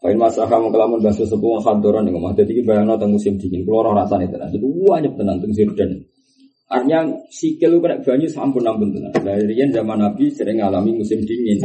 Masalah 0.00 0.48
kamu 0.48 0.72
kelamun 0.72 1.04
bahasa 1.04 1.28
sepuh 1.28 1.60
kantoran 1.60 2.08
yang 2.08 2.16
ngomong. 2.16 2.32
Jadi 2.38 2.62
bayangno 2.64 2.96
tentang 2.96 3.20
musim 3.20 3.36
dingin. 3.36 3.66
Kalau 3.66 3.84
orang 3.84 4.06
rasanya 4.06 4.38
tenang, 4.38 4.54
itu 4.54 4.68
banyak 4.86 5.12
tenang 5.18 5.36
tentang 5.42 5.52
sirdan. 5.58 5.90
Artinya 6.66 6.98
sikil 7.26 7.68
lu 7.74 7.78
kena 7.82 7.98
banyu 8.00 8.26
sampun 8.30 8.62
ampun 8.64 8.94
tenang. 8.94 9.12
Dari 9.12 9.54
yang 9.54 9.74
zaman 9.74 9.98
Nabi 9.98 10.30
sering 10.30 10.62
ngalami 10.62 10.98
musim 10.98 11.20
dingin. 11.26 11.58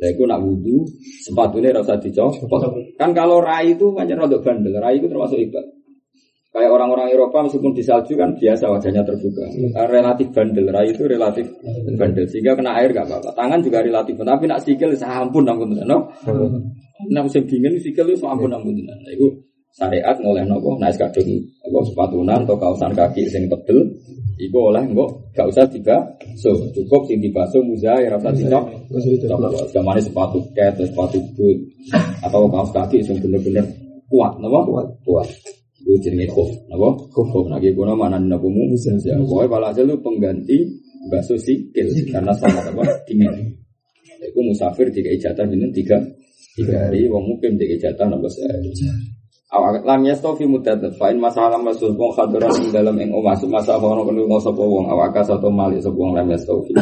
Lah 0.00 0.08
iku 0.12 0.28
nak 0.28 0.44
wudu 0.44 0.84
sepatunya 1.24 1.72
rasa 1.72 1.96
dicopot. 1.96 2.62
Kan 3.00 3.16
kalau 3.16 3.40
rai 3.40 3.72
itu 3.72 3.88
macam 3.92 4.28
rodok 4.28 4.44
bandel. 4.44 4.76
Rai 4.76 5.00
itu 5.00 5.08
termasuk 5.08 5.40
ibadah. 5.40 5.75
Kayak 6.56 6.72
orang-orang 6.72 7.12
Eropa 7.12 7.44
meskipun 7.44 7.76
di 7.76 7.84
salju 7.84 8.16
kan 8.16 8.32
biasa 8.32 8.64
wajahnya 8.72 9.04
terbuka. 9.04 9.44
Karena 9.76 9.92
relatif 9.92 10.32
bandel, 10.32 10.72
rai 10.72 10.88
itu 10.88 11.04
relatif 11.04 11.44
bandel. 12.00 12.24
Sehingga 12.32 12.56
kena 12.56 12.80
air 12.80 12.96
gak 12.96 13.04
apa-apa. 13.04 13.36
Tangan 13.36 13.60
juga 13.60 13.84
relatif, 13.84 14.16
tapi 14.16 14.48
nak 14.48 14.64
sikil 14.64 14.96
sampun 14.96 15.44
ampun 15.44 15.76
no. 15.84 16.08
Nah 17.12 17.20
musim 17.20 17.44
dingin 17.44 17.76
sikil 17.76 18.08
itu 18.08 18.24
sampun 18.24 18.48
ampun 18.48 18.72
nah, 18.88 18.96
itu 19.12 19.28
syariat 19.76 20.16
ngoleh 20.16 20.48
nopo, 20.48 20.80
nah 20.80 20.88
kadung 20.88 21.28
apa 21.60 21.78
sepatunan 21.92 22.48
atau 22.48 22.56
kaosan 22.56 22.96
kaki 22.96 23.28
sing 23.28 23.44
tebel, 23.52 23.84
Iku 24.36 24.68
oleh 24.68 24.84
enggak 24.84 25.08
gak 25.32 25.48
usah 25.48 25.64
tiga 25.64 25.96
so 26.36 26.52
cukup 26.76 27.08
sing 27.08 27.24
dibasuh 27.24 27.60
muza 27.64 27.96
ya 27.96 28.12
rasa 28.12 28.36
tidak 28.36 28.68
zaman 29.72 29.96
sepatu. 29.96 30.44
ket 30.52 30.76
sepatu 30.76 31.16
boot 31.32 31.56
atau 32.20 32.44
kaos 32.44 32.68
kaki 32.68 33.00
yang 33.00 33.16
bener-bener 33.16 33.64
kuat 34.12 34.36
napa 34.36 34.60
kuat. 34.68 34.86
Kuat 35.08 35.28
itu 35.86 36.10
jenenge 36.10 36.26
khuf. 36.34 36.50
Napa 36.66 36.98
khuf 37.14 37.46
nah 37.46 37.62
iki 37.62 37.70
kono 37.78 37.94
mana 37.94 38.18
napa 38.18 38.42
mu 38.42 38.74
ya 38.74 39.14
pokoke 39.22 39.46
walhasil 39.46 39.86
itu 39.86 39.96
pengganti 40.02 40.58
basuh 41.06 41.38
sikil 41.38 41.86
karena 42.10 42.34
sama 42.34 42.58
apa? 42.58 42.82
Dingin. 43.06 43.54
Itu 44.18 44.42
musafir 44.42 44.90
tiga 44.90 45.14
ijatah 45.14 45.46
bintang 45.46 45.70
tiga 45.70 45.96
tiga 46.58 46.90
hari. 46.90 47.06
Wong 47.06 47.30
mukim 47.30 47.54
tiga 47.54 47.78
ijatah 47.78 48.10
sehari 48.26 48.74
Awak 49.46 49.86
lam 49.86 50.02
yastofi 50.02 50.42
muddadat 50.42 50.98
fa 50.98 51.06
in 51.14 51.22
masalah 51.22 51.54
masul 51.62 51.94
wong 51.94 52.10
khadaran 52.18 52.50
dalam 52.74 52.98
ing 52.98 53.14
omah 53.14 53.38
masa 53.46 53.78
ono 53.78 54.02
kulo 54.02 54.42
sapa 54.42 54.58
wong? 54.58 54.90
Awak 54.90 55.22
satu 55.22 55.46
mali 55.54 55.78
sapa 55.78 55.94
wong 55.94 56.18
lam 56.18 56.26
yastofi 56.26 56.74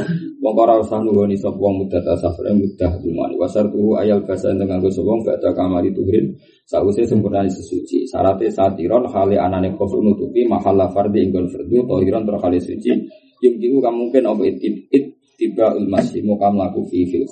wong 0.44 0.54
ora 0.60 0.76
usah 0.76 1.00
nuwuni 1.00 1.40
sapa 1.40 1.56
wong 1.56 1.88
muddat 1.88 2.04
safar 2.20 2.52
muddah 2.52 3.00
dumani 3.00 3.40
wasar 3.40 3.64
tu 3.72 3.96
ayal 3.96 4.20
basa 4.28 4.52
dengan 4.52 4.76
go 4.84 4.92
sapa 4.92 5.08
wong 5.08 5.24
badha 5.24 5.50
kamari 5.56 5.88
tuhrin. 5.96 6.36
Sause 6.68 7.08
sempurna 7.08 7.48
sesuci. 7.48 8.04
Syaratnya 8.04 8.52
satiron 8.52 9.08
hale 9.08 9.40
anane 9.40 9.72
kufur 9.72 10.04
nutupi 10.04 10.44
mahalla 10.44 10.92
fardhi 10.92 11.24
ing 11.24 11.32
gon 11.32 11.48
fardu 11.48 11.88
tahiran 11.88 12.28
ter 12.28 12.36
hale 12.36 12.58
suci. 12.60 12.92
Yang 13.40 13.54
jiku 13.56 13.78
mungkin 13.88 14.28
apa 14.28 14.44
it 14.44 15.04
tiba 15.40 15.72
ulmasi 15.72 16.20
mau 16.20 16.36
kamu 16.36 16.56
laku 16.60 16.80
fi 16.92 17.08
fil 17.08 17.24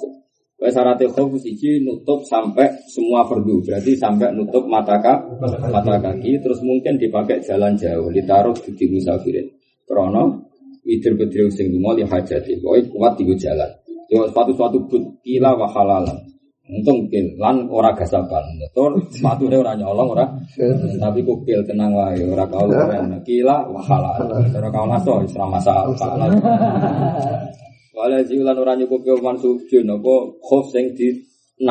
syaratnya 0.62 1.11
khuf 1.11 1.35
siji 1.42 1.83
nutup 1.83 2.22
sampai 2.22 2.70
semua 2.87 3.27
fardu. 3.27 3.61
Berarti 3.66 3.98
sampai 3.98 4.31
nutup 4.31 4.62
mata 4.70 5.01
kaki, 5.03 5.42
mata 5.75 5.98
kaki 5.98 6.38
terus 6.38 6.62
mungkin 6.62 7.03
dipakai 7.03 7.42
jalan 7.42 7.75
jauh, 7.75 8.07
ditaruh 8.14 8.55
di 8.55 8.87
musafirin. 8.87 9.46
Krono 9.83 10.52
widir 10.92 11.16
bedil 11.16 11.48
sing 11.48 11.72
lunga 11.72 11.96
li 11.96 12.05
hajati. 12.05 12.61
Pokoke 12.61 12.92
kuat 12.92 13.16
di 13.16 13.24
jalan. 13.40 13.70
Yo 14.12 14.28
sepatu-sepatu 14.28 14.78
but 14.92 15.05
kila 15.24 15.57
wa 15.57 15.64
halalan. 15.72 16.20
Untung 16.68 17.09
kil 17.09 17.33
lan 17.40 17.64
ora 17.72 17.96
gasaban. 17.96 18.44
Tur 18.76 19.00
sepatune 19.09 19.57
ora 19.57 19.72
nyolong 19.72 20.12
ora. 20.12 20.28
Tapi 21.00 21.20
kok 21.24 21.38
kil 21.48 21.61
tenang 21.64 21.96
wae 21.96 22.20
ora 22.28 22.44
kaul 22.44 22.68
keren. 22.68 23.16
Kila 23.24 23.72
wa 23.72 23.81
halal. 23.81 24.20
Ora 24.52 24.68
kaul 24.68 24.92
aso 24.92 25.24
wis 25.24 25.33
ora 25.33 25.48
masalah. 25.48 25.88
Wala 27.92 28.20
ziulan 28.24 28.57
ora 28.57 28.72
nyukup 28.76 29.05
yo 29.05 29.16
mansubun 29.20 29.88
apa 29.96 30.14
khof 30.44 30.64
sing 30.72 30.92
di 30.96 31.12
6. 31.61 31.68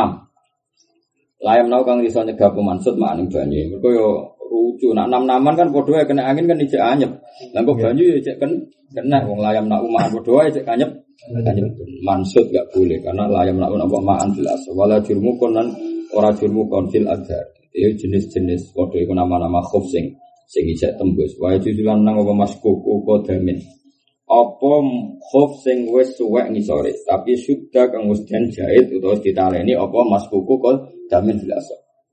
Layam 1.42 1.74
nau 1.74 1.82
kang 1.82 2.02
iso 2.06 2.22
nyegah 2.22 2.54
mansud 2.54 2.98
maning 2.98 3.26
banyu. 3.30 3.74
Mergo 3.74 3.90
yo 3.90 4.08
lucu 4.52 4.92
nak 4.92 5.08
enam 5.08 5.24
naman 5.24 5.56
kan 5.56 5.72
padha 5.72 6.04
kena 6.04 6.28
angin 6.28 6.46
kan 6.52 6.60
ijek 6.60 6.84
anyep. 6.84 7.12
Lah 7.56 7.62
kok 7.64 7.76
banyu 7.80 8.04
yo 8.04 8.16
ijek 8.20 8.36
kan 8.36 8.52
kena 8.92 9.24
wong 9.24 9.40
layam 9.40 9.72
nak 9.72 9.80
umah 9.80 10.12
padha 10.12 10.32
wae 10.36 10.48
ijek 10.52 10.68
anyep. 10.68 10.92
Anyep 11.32 11.72
mansud 12.04 12.46
gak 12.52 12.68
boleh 12.76 13.00
karena 13.00 13.24
layam 13.32 13.56
nak 13.64 13.72
apa 13.72 13.98
maan 14.04 14.30
jelas. 14.36 14.60
Wala 14.76 15.00
jurmu 15.00 15.40
konan 15.40 15.72
ora 16.12 16.30
jurmu 16.36 16.68
kon 16.68 16.92
fil 16.92 17.08
adhar. 17.08 17.48
Itu 17.72 18.04
jenis-jenis 18.04 18.76
padha 18.76 19.00
iku 19.00 19.16
nama-nama 19.16 19.64
khof 19.64 19.88
sing 19.88 20.12
sing 20.52 20.64
ijek 20.68 21.00
tembus. 21.00 21.40
Wae 21.40 21.56
jujulan 21.64 22.04
nang 22.04 22.20
apa 22.20 22.34
mas 22.36 22.52
koko 22.60 23.00
kodamin 23.08 23.58
apa 24.32 24.74
khuf 25.20 25.60
sing 25.60 25.92
wis 25.92 26.16
suwek 26.16 26.48
ngisore 26.56 26.96
tapi 27.04 27.36
sudah 27.36 27.92
kang 27.92 28.08
wis 28.08 28.24
jahit 28.32 28.88
utawa 28.88 29.20
ditaleni 29.20 29.76
apa 29.76 30.00
mas 30.08 30.24
kuku 30.32 30.56
kok 30.56 30.88
damin 31.12 31.36
jelas 31.36 31.68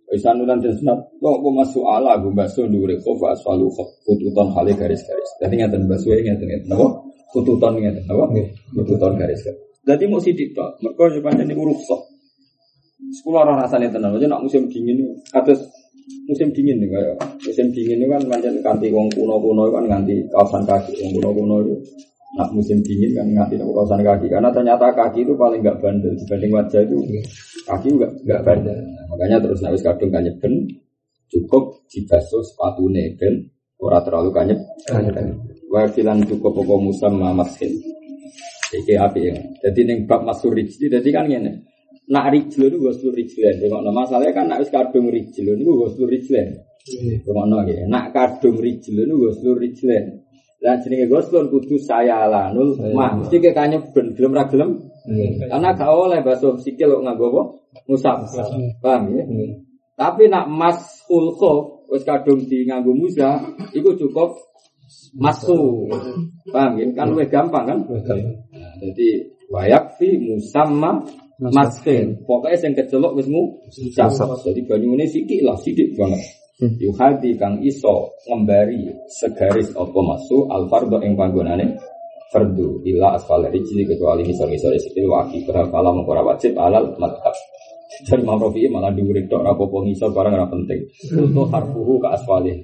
wis 0.09 0.25
anulan 0.25 0.59
den 0.61 0.73
sunat 0.73 0.99
kok 1.21 1.35
apa 1.40 1.49
mas 1.53 1.73
ala 1.77 2.12
go 2.21 2.29
baso 2.33 2.64
ndure 2.64 2.97
khuf 3.01 3.21
aswalu 3.29 3.68
kututan 4.05 4.49
hale 4.57 4.73
garis-garis. 4.73 5.31
Dadi 5.40 5.55
ngaten 5.61 5.85
baso 5.85 6.09
ngaten 6.09 6.47
ngaten. 6.49 6.68
Napa? 6.68 6.87
Kututan 7.33 7.77
ngaten 7.77 8.05
napa? 8.09 8.25
Kututan 8.73 9.12
garis-garis. 9.21 9.61
Dadi 9.85 10.05
mau 10.09 10.21
sidik 10.21 10.57
tok 10.57 10.81
mergo 10.85 11.09
yo 11.12 11.21
pancen 11.21 11.49
niku 11.49 11.64
rukhsah. 11.64 12.01
Sekolah 13.09 13.40
orang 13.47 13.64
rasanya 13.64 13.88
tenang 13.94 14.21
aja 14.21 14.27
nak 14.29 14.44
musim 14.44 14.68
dingin 14.68 15.01
atas 15.33 15.64
musim 16.29 16.53
dingin 16.53 16.77
nih 16.81 16.88
kayak 16.92 17.16
musim 17.40 17.73
dingin 17.73 18.05
itu 18.05 18.09
kan 18.09 18.23
macam 18.29 18.53
ganti 18.61 18.88
wong 18.92 19.09
kuno 19.16 19.40
kuno 19.40 19.73
kan 19.73 19.85
ganti 19.88 20.25
kawasan 20.29 20.64
kaki 20.68 20.92
wong 21.01 21.11
kuno 21.16 21.31
kuno 21.33 21.57
itu 21.64 21.75
Nah 22.37 22.49
musim 22.53 22.85
dingin 22.85 23.17
kan 23.17 23.27
nganti 23.33 23.57
kawasan 23.57 24.05
kaki 24.05 24.29
karena 24.29 24.53
ternyata 24.53 24.93
kaki 24.93 25.25
itu 25.25 25.33
paling 25.33 25.64
nggak 25.64 25.81
bandel 25.81 26.12
dibanding 26.12 26.53
wajah 26.53 26.81
itu 26.85 26.97
kaki 27.64 27.88
nggak 27.97 28.12
nggak 28.29 28.41
bandel. 28.45 28.77
Nah, 28.77 29.05
makanya 29.09 29.37
terus 29.41 29.59
nabis 29.64 29.81
kadung 29.81 30.12
kanyeben 30.12 30.69
cukup 31.33 31.88
dibasuh 31.88 32.45
sepatu 32.45 32.85
ben 33.17 33.49
ora 33.81 34.05
terlalu 34.05 34.31
kanyep. 34.35 34.61
Wakilan 35.69 36.25
cukup 36.25 36.53
pokok 36.53 36.81
musam 36.81 37.21
mamaskin. 37.21 37.73
Iki 38.69 38.95
api 39.01 39.21
ya. 39.33 39.37
Jadi 39.64 39.81
neng 39.88 39.99
bab 40.05 40.25
masuk 40.29 40.53
rijdi, 40.53 40.93
jadi 40.93 41.09
kan 41.09 41.25
gini. 41.25 41.53
nak 42.09 42.33
rijlun 42.33 42.73
itu 42.73 42.79
goslu 42.81 43.09
rijlen. 43.12 43.55
Rungokno 43.61 43.91
masalahnya 43.93 44.33
kan 44.33 44.45
nak 44.49 44.64
wis 44.64 44.73
kadung 44.73 45.12
rijlun 45.12 45.61
itu 45.61 45.73
goslu 45.73 46.05
rijlen. 46.09 46.49
Rungokno 47.25 47.59
ya. 47.69 47.85
Nak 47.85 48.07
kadung 48.17 48.57
rijlun 48.57 49.09
itu 49.09 49.17
goslu 49.17 49.51
rijlen. 49.61 50.05
Lah 50.59 50.75
jenenge 50.83 51.07
goslun 51.07 51.47
kudu 51.55 51.79
saya 51.79 52.27
lanul 52.27 52.75
mah 52.90 53.14
mesti 53.14 53.38
ke 53.38 53.55
kanyep 53.55 53.94
ben 53.94 54.11
gelem 54.18 54.35
ra 54.35 54.44
gelem. 54.51 54.90
Karena 55.47 55.71
gak 55.73 55.88
oleh 55.88 56.18
basuh 56.21 56.59
sikil 56.59 56.99
kok 56.99 57.03
nganggo 57.07 57.27
apa? 57.31 57.42
Musab. 57.87 58.27
Paham 58.83 59.03
ya? 59.14 59.23
Tapi 59.94 60.27
nak 60.27 60.51
mas 60.51 61.07
ulko 61.07 61.87
wis 61.88 62.03
kadung 62.03 62.42
di 62.44 62.66
nganggo 62.66 62.90
musa 62.90 63.38
iku 63.71 63.94
cukup 63.94 64.35
masu. 65.14 65.87
Paham 66.51 66.73
ya? 66.83 66.87
Kan 66.90 67.14
luwih 67.14 67.31
gampang 67.31 67.64
kan? 67.64 67.79
Nah, 67.87 68.73
jadi 68.83 69.09
wayak 69.55 69.94
fi 69.94 70.18
musamma 70.18 71.07
maskin. 71.38 72.18
Pokoknya 72.27 72.59
sing 72.59 72.75
kecelok 72.75 73.14
wis 73.14 73.31
mu 73.31 73.62
musab. 73.62 74.11
Jadi 74.42 74.61
banyune 74.66 75.07
sithik 75.07 75.40
lah, 75.47 75.55
sithik 75.62 75.94
banget. 75.94 76.18
Yuhadi 76.59 77.38
kang 77.38 77.62
iso 77.62 78.18
ngembari 78.27 78.90
segaris 79.07 79.71
apa 79.79 79.94
masu 80.03 80.51
al 80.51 80.66
fardo 80.66 80.99
ing 81.07 81.14
panggonane 81.14 81.79
fardu 82.35 82.83
illa 82.83 83.14
asfal 83.14 83.47
rijli 83.47 83.87
kecuali 83.87 84.27
misal 84.27 84.51
misal 84.51 84.75
sikil 84.75 85.07
waki 85.07 85.47
berapa 85.47 85.71
lama 85.71 86.03
mengkora 86.03 86.27
wajib 86.27 86.59
alal 86.59 86.99
madhab. 86.99 87.31
Dan 88.11 88.27
Imam 88.27 88.42
malah 88.75 88.90
diurik 88.90 89.31
tok 89.31 89.47
apa 89.47 89.62
ngisor 89.62 90.11
barang 90.11 90.35
ora 90.35 90.51
penting. 90.51 90.83
Itu 91.07 91.42
harfuhu 91.47 92.03
ke 92.03 92.09
asfalih 92.11 92.59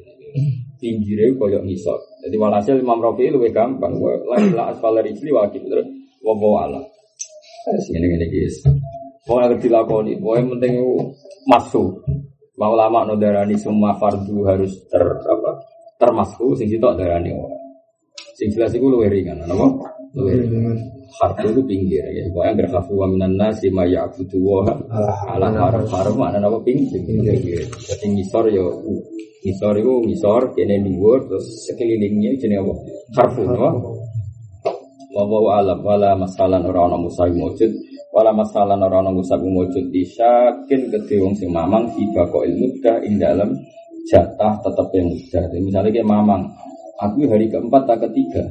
pinggirnya 0.83 1.39
koyok 1.39 1.63
ngisor. 1.63 1.99
Jadi 2.27 2.35
walhasil 2.35 2.75
Imam 2.83 2.99
Rafi'i 2.99 3.31
lebih 3.31 3.55
gampang. 3.55 3.95
La 4.27 4.43
illa 4.43 4.63
asfal 4.75 4.99
rijli 4.99 5.31
waki 5.31 5.63
terus 5.63 5.87
wawo 6.19 6.59
alam 6.59 6.83
ini 7.71 8.07
ini 8.11 8.27
guys. 8.29 8.61
Mau 9.25 9.41
ngerti 9.41 9.73
mau 9.73 10.37
yang 10.37 10.53
penting 10.53 10.85
masuk 11.49 12.05
Mau 12.55 12.73
lama 12.79 13.03
no 13.03 13.19
darani 13.19 13.59
semua 13.59 13.99
fardu 13.99 14.47
harus 14.47 14.87
ter 14.87 15.03
apa 15.03 15.59
termasuk 15.99 16.55
sing 16.55 16.71
sitok 16.71 16.95
darani 16.95 17.35
ora. 17.35 17.59
Sing 18.39 18.51
jelas 18.51 18.75
iku 18.75 18.91
luwih 18.91 19.11
ringan, 19.11 19.43
apa? 19.43 19.67
Luwih 20.15 20.39
ringan. 20.39 20.79
Fardu 21.19 21.51
itu 21.51 21.63
pinggir 21.67 22.03
ya. 22.15 22.27
Pokoknya 22.31 22.55
berhafu 22.63 22.95
wa 22.95 23.07
minan 23.11 23.35
nasi 23.39 23.71
ma 23.71 23.87
ya'budu 23.87 24.39
wa 24.43 24.71
ala 25.31 25.51
harf 25.51 25.87
harf 25.91 26.15
mana 26.15 26.43
apa 26.43 26.59
pinggir. 26.63 27.03
Jadi 27.91 28.07
ngisor 28.11 28.51
yo 28.51 28.83
ngisor 29.43 29.75
itu 29.79 29.93
ngisor 30.11 30.43
kene 30.55 30.83
dhuwur 30.83 31.27
terus 31.27 31.47
sekelilingnya 31.67 32.39
jenenge 32.39 32.63
apa? 32.63 32.73
Harfu 33.19 33.43
apa? 33.51 33.71
Wa 35.15 35.59
alam 35.59 35.79
wala 35.83 36.19
masalan 36.19 36.67
ora 36.67 36.91
ana 36.91 36.99
musa 36.99 37.27
mujud 37.31 37.71
wala 38.15 38.31
masalah 38.31 38.79
ora 38.79 39.03
ana 39.03 39.11
musab 39.11 39.43
wujud 39.43 39.91
isyakin 39.91 40.87
kedhe 40.87 41.19
wong 41.19 41.35
sing 41.35 41.51
mamang 41.51 41.91
tiba 41.99 42.23
kok 42.31 42.47
ilmu 42.47 42.79
dah 42.79 43.03
ing 43.03 43.19
dalam 43.19 43.59
jatah 44.07 44.55
tetep 44.63 44.89
yang 44.95 45.11
mudah. 45.11 45.45
Jadi 45.51 45.59
misalnya 45.65 45.91
kayak 45.91 46.07
mamang, 46.07 46.43
aku 47.03 47.27
hari 47.27 47.51
keempat 47.51 47.83
atau 47.91 48.07
ketiga, 48.07 48.45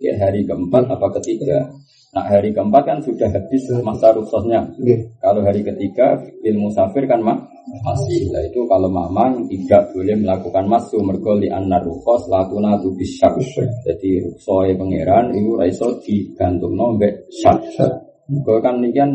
ya 0.00 0.16
hari 0.22 0.48
keempat 0.48 0.88
apa 0.88 1.20
ketiga. 1.20 1.68
Nah 2.14 2.24
hari 2.30 2.54
keempat 2.54 2.82
kan 2.86 2.98
sudah 3.02 3.26
habis 3.26 3.66
masa 3.82 4.14
rukhsahnya. 4.14 4.70
Kalau 5.18 5.42
hari 5.42 5.66
ketiga 5.66 6.14
ilmu 6.46 6.70
safir 6.70 7.10
kan 7.10 7.18
mak 7.20 7.42
masih. 7.82 8.30
Nah 8.30 8.38
itu 8.46 8.62
kalau 8.70 8.86
mamang 8.86 9.50
tidak 9.50 9.90
boleh 9.90 10.14
melakukan 10.22 10.64
masuk 10.70 11.02
mergoli 11.02 11.50
anar 11.50 11.82
rukhos 11.82 12.30
lakuna 12.30 12.78
tu 12.78 12.94
bisyak. 12.94 13.34
Jadi 13.82 14.30
rukhsah 14.30 14.78
pangeran 14.78 15.34
itu 15.34 15.58
raiso 15.58 15.98
digantung 16.06 16.78
nombek 16.78 17.26
syak. 17.34 18.13
Kau 18.24 18.56
kan 18.64 18.80
ini 18.80 18.88
kan 18.96 19.10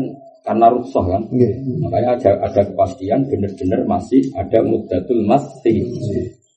karena 0.46 0.70
rusuh 0.72 1.04
kan, 1.04 1.22
yeah. 1.36 1.52
makanya 1.84 2.16
ada, 2.16 2.30
ada 2.48 2.62
kepastian 2.64 3.26
benar-benar 3.28 3.84
masih 3.84 4.22
ada 4.38 4.62
mudatul 4.64 5.20
masih. 5.26 5.84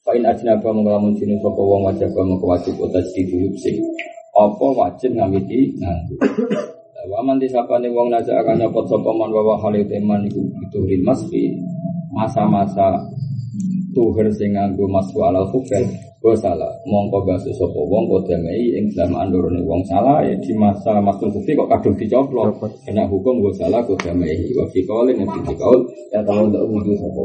Fa'in 0.05 0.23
ajnaba 0.23 0.69
mengelamun 0.71 1.17
jenis 1.17 1.41
sopa 1.41 1.59
wong 1.63 1.87
wajib 1.87 2.11
mengkewajib 2.13 2.75
utas 2.79 3.07
di 3.15 3.23
dulu 3.27 3.49
sih. 3.59 3.75
Apa 4.37 4.65
wajib 4.75 5.15
ngamiti 5.17 5.75
nganggu. 5.81 6.15
Waman 7.11 7.41
disapane 7.41 7.91
wong 7.91 8.13
naja 8.13 8.39
akan 8.39 8.63
nyopot 8.63 8.87
sopa 8.87 9.11
man 9.11 9.31
wawa 9.33 9.59
halil 9.59 9.83
teman 9.89 10.23
itu 10.27 10.39
itu 10.43 10.79
ril 10.87 11.03
masfi. 11.03 11.55
Masa-masa 12.13 13.01
tuher 13.97 14.29
sing 14.31 14.53
nganggo 14.53 14.85
masku 14.87 15.19
alal 15.25 15.49
khufel 15.49 15.83
Gue 16.23 16.39
salah, 16.39 16.71
mongko 16.87 17.27
gak 17.27 17.43
sesopo 17.43 17.83
wong 17.83 18.07
kok 18.07 18.31
damai 18.31 18.79
ing 18.79 18.87
zaman 18.95 19.27
andorone 19.27 19.59
wong 19.67 19.83
salah 19.83 20.23
ya 20.23 20.31
di 20.39 20.55
masa 20.55 21.03
masuk 21.03 21.27
bukti 21.35 21.51
kok 21.51 21.67
kadung 21.67 21.99
dicoplok. 21.99 22.63
Kena 22.87 23.03
hukum 23.11 23.43
gue 23.43 23.51
salah 23.51 23.83
kok 23.83 23.99
damai. 23.99 24.31
Wa 24.55 24.63
fi 24.71 24.87
qaulin 24.87 25.19
fi 25.19 25.51
qaul 25.51 25.83
ya 26.15 26.23
tahu 26.23 26.47
ndak 26.47 26.63
wudu 26.63 26.95
sapa 26.95 27.21